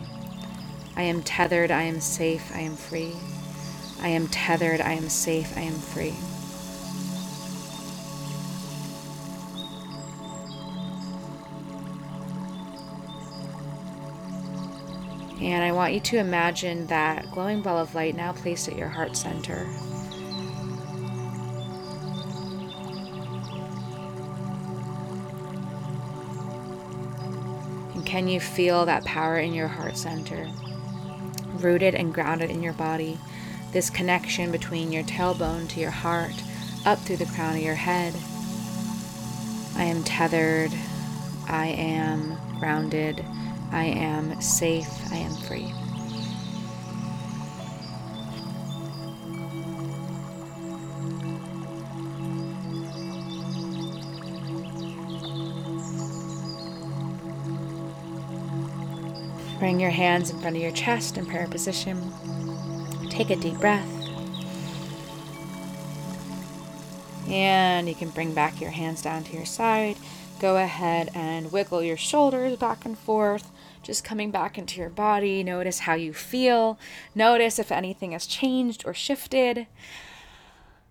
I 0.95 1.01
am 1.01 1.23
tethered, 1.23 1.71
I 1.71 1.81
am 1.81 1.99
safe, 1.99 2.55
I 2.55 2.59
am 2.61 2.77
free. 2.77 3.11
I 4.01 4.07
am 4.07 4.29
tethered, 4.29 4.79
I 4.79 4.93
am 4.93 5.09
safe, 5.09 5.57
I 5.57 5.61
am 5.63 5.73
free. 5.73 6.15
And 15.41 15.63
I 15.63 15.73
want 15.73 15.93
you 15.93 15.99
to 15.99 16.17
imagine 16.17 16.87
that 16.87 17.29
glowing 17.31 17.61
ball 17.61 17.77
of 17.77 17.93
light 17.93 18.15
now 18.15 18.31
placed 18.31 18.67
at 18.69 18.77
your 18.77 18.87
heart 18.87 19.17
center. 19.17 19.67
And 27.93 28.05
can 28.05 28.29
you 28.29 28.39
feel 28.39 28.85
that 28.85 29.03
power 29.03 29.37
in 29.37 29.53
your 29.53 29.67
heart 29.67 29.97
center? 29.97 30.49
Rooted 31.55 31.95
and 31.95 32.13
grounded 32.13 32.49
in 32.49 32.63
your 32.63 32.73
body. 32.73 33.19
This 33.71 33.89
connection 33.89 34.53
between 34.53 34.93
your 34.93 35.03
tailbone 35.03 35.67
to 35.69 35.81
your 35.81 35.91
heart, 35.91 36.43
up 36.85 36.99
through 36.99 37.17
the 37.17 37.25
crown 37.25 37.57
of 37.57 37.61
your 37.61 37.75
head. 37.75 38.13
I 39.75 39.83
am 39.83 40.01
tethered. 40.03 40.71
I 41.47 41.67
am 41.67 42.37
grounded. 42.57 43.25
I 43.75 43.88
am 43.88 44.39
safe. 44.39 44.88
I 45.11 45.17
am 45.17 45.35
free. 45.35 45.73
Bring 59.59 59.81
your 59.81 59.89
hands 59.89 60.29
in 60.29 60.39
front 60.39 60.55
of 60.55 60.61
your 60.61 60.71
chest 60.71 61.17
in 61.17 61.25
prayer 61.25 61.47
position. 61.47 62.13
Take 63.09 63.29
a 63.29 63.35
deep 63.35 63.59
breath. 63.59 63.85
And 67.27 67.89
you 67.89 67.95
can 67.95 68.07
bring 68.11 68.33
back 68.33 68.61
your 68.61 68.71
hands 68.71 69.01
down 69.01 69.25
to 69.25 69.35
your 69.35 69.45
side. 69.45 69.97
Go 70.39 70.55
ahead 70.55 71.11
and 71.13 71.51
wiggle 71.51 71.83
your 71.83 71.97
shoulders 71.97 72.55
back 72.55 72.85
and 72.85 72.97
forth 72.97 73.51
just 73.85 74.03
coming 74.03 74.31
back 74.31 74.57
into 74.57 74.79
your 74.79 74.89
body. 74.89 75.43
Notice 75.43 75.79
how 75.79 75.93
you 75.93 76.11
feel. 76.11 76.79
Notice 77.13 77.59
if 77.59 77.71
anything 77.71 78.11
has 78.11 78.25
changed 78.25 78.83
or 78.85 78.93
shifted. 78.93 79.67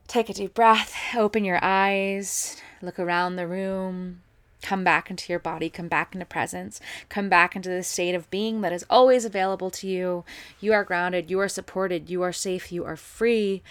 Take 0.06 0.28
a 0.28 0.34
deep 0.34 0.54
breath, 0.54 0.94
open 1.16 1.44
your 1.44 1.58
eyes, 1.60 2.60
look 2.80 2.98
around 2.98 3.36
the 3.36 3.48
room, 3.48 4.22
come 4.62 4.84
back 4.84 5.10
into 5.10 5.32
your 5.32 5.40
body, 5.40 5.68
come 5.68 5.88
back 5.88 6.14
into 6.14 6.26
presence, 6.26 6.80
come 7.08 7.28
back 7.28 7.56
into 7.56 7.68
the 7.68 7.82
state 7.82 8.14
of 8.14 8.30
being 8.30 8.60
that 8.60 8.72
is 8.72 8.86
always 8.88 9.24
available 9.24 9.70
to 9.70 9.88
you. 9.88 10.24
You 10.60 10.72
are 10.72 10.84
grounded, 10.84 11.30
you 11.30 11.40
are 11.40 11.48
supported, 11.48 12.08
you 12.08 12.22
are 12.22 12.32
safe, 12.32 12.70
you 12.70 12.84
are 12.84 12.96
free. 12.96 13.62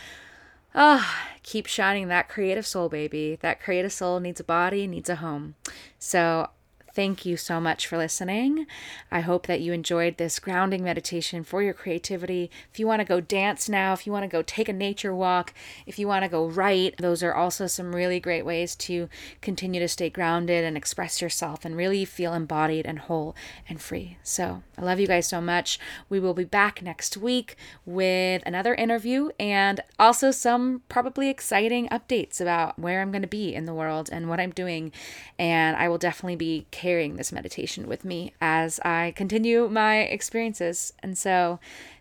Ah, 0.76 1.30
oh, 1.30 1.38
keep 1.44 1.68
shining 1.68 2.08
that 2.08 2.28
creative 2.28 2.66
soul, 2.66 2.90
baby. 2.90 3.38
That 3.42 3.62
creative 3.62 3.94
soul 3.94 4.20
needs 4.20 4.40
a 4.40 4.44
body, 4.44 4.88
needs 4.88 5.10
a 5.10 5.18
home. 5.18 5.54
So 6.00 6.50
Thank 6.96 7.26
you 7.26 7.38
so 7.38 7.60
much 7.60 7.88
for 7.88 7.98
listening. 7.98 8.68
I 9.12 9.22
hope 9.22 9.48
that 9.48 9.62
you 9.62 9.74
enjoyed 9.74 10.18
this 10.18 10.38
grounding 10.38 10.84
meditation 10.84 11.44
for 11.44 11.64
your 11.64 11.74
creativity. 11.74 12.52
If 12.72 12.80
you 12.80 12.86
want 12.86 13.00
to 13.00 13.06
go 13.06 13.20
dance 13.20 13.68
now, 13.68 13.94
if 13.94 14.06
you 14.06 14.14
want 14.14 14.26
to 14.26 14.28
go 14.28 14.44
take 14.44 14.70
a 14.70 14.74
nature 14.74 15.16
walk, 15.16 15.56
if 15.88 15.98
you 15.98 16.08
want 16.08 16.24
to 16.24 16.30
go 16.30 16.46
write, 16.46 16.98
those 16.98 17.24
are 17.24 17.34
also 17.34 17.66
some 17.66 17.96
really 17.96 18.20
great 18.20 18.46
ways 18.46 18.76
to 18.76 19.10
continue 19.42 19.80
to 19.80 19.88
stay 19.88 20.12
grounded 20.12 20.64
and 20.64 20.78
express 20.78 21.20
yourself 21.20 21.66
and 21.66 21.76
really 21.76 22.06
feel 22.06 22.36
embodied 22.36 22.86
and 22.86 23.00
whole 23.00 23.36
and 23.68 23.82
free. 23.82 24.20
So 24.22 24.62
I 24.78 24.84
love 24.84 25.00
you 25.00 25.08
guys 25.08 25.28
so 25.28 25.42
much. 25.42 25.80
We 26.10 26.20
will 26.20 26.36
be 26.36 26.44
back 26.44 26.84
next 26.84 27.18
week 27.18 27.56
with 27.88 28.44
another 28.46 28.76
interview 28.76 29.30
and 29.40 29.82
also 29.98 30.30
some 30.30 30.84
probably 30.90 31.30
exciting 31.32 31.90
updates 31.90 32.40
about 32.40 32.78
where 32.78 33.02
I'm 33.02 33.12
going 33.12 33.24
to 33.24 33.28
be 33.28 33.56
in 33.56 33.66
the 33.66 33.74
world 33.74 34.10
and 34.12 34.30
what 34.30 34.40
I'm 34.40 34.52
doing. 34.52 34.92
And 35.40 35.76
I 35.76 35.90
will 35.90 35.98
definitely 35.98 36.36
be 36.36 36.68
carrying 36.84 37.16
this 37.16 37.32
meditation 37.32 37.88
with 37.88 38.04
me 38.04 38.34
as 38.42 38.78
I 38.82 39.14
continue 39.16 39.70
my 39.70 40.00
experiences. 40.00 40.92
And 41.02 41.18
so, 41.18 41.60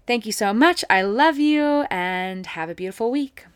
thank 0.08 0.26
you 0.26 0.32
so 0.32 0.52
much. 0.52 0.84
I 0.90 1.02
love 1.02 1.38
you 1.38 1.86
and 1.88 2.44
have 2.46 2.68
a 2.68 2.74
beautiful 2.74 3.08
week. 3.12 3.46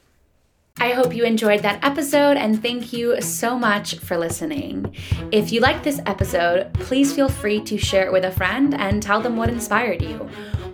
I 0.78 0.92
hope 0.92 1.12
you 1.12 1.24
enjoyed 1.24 1.62
that 1.62 1.82
episode 1.82 2.36
and 2.36 2.62
thank 2.62 2.92
you 2.92 3.20
so 3.20 3.58
much 3.58 3.96
for 3.96 4.16
listening. 4.16 4.94
If 5.32 5.50
you 5.50 5.60
liked 5.60 5.82
this 5.82 6.00
episode, 6.06 6.72
please 6.74 7.12
feel 7.12 7.28
free 7.28 7.60
to 7.62 7.76
share 7.76 8.06
it 8.06 8.12
with 8.12 8.24
a 8.24 8.30
friend 8.30 8.72
and 8.74 9.02
tell 9.02 9.20
them 9.20 9.36
what 9.36 9.48
inspired 9.48 10.02
you 10.02 10.28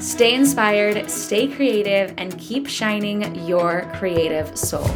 Stay 0.00 0.34
inspired, 0.34 1.10
stay 1.10 1.46
creative, 1.46 2.14
and 2.16 2.38
keep 2.38 2.66
shining 2.66 3.34
your 3.46 3.82
creative 3.92 4.56
soul. 4.56 4.88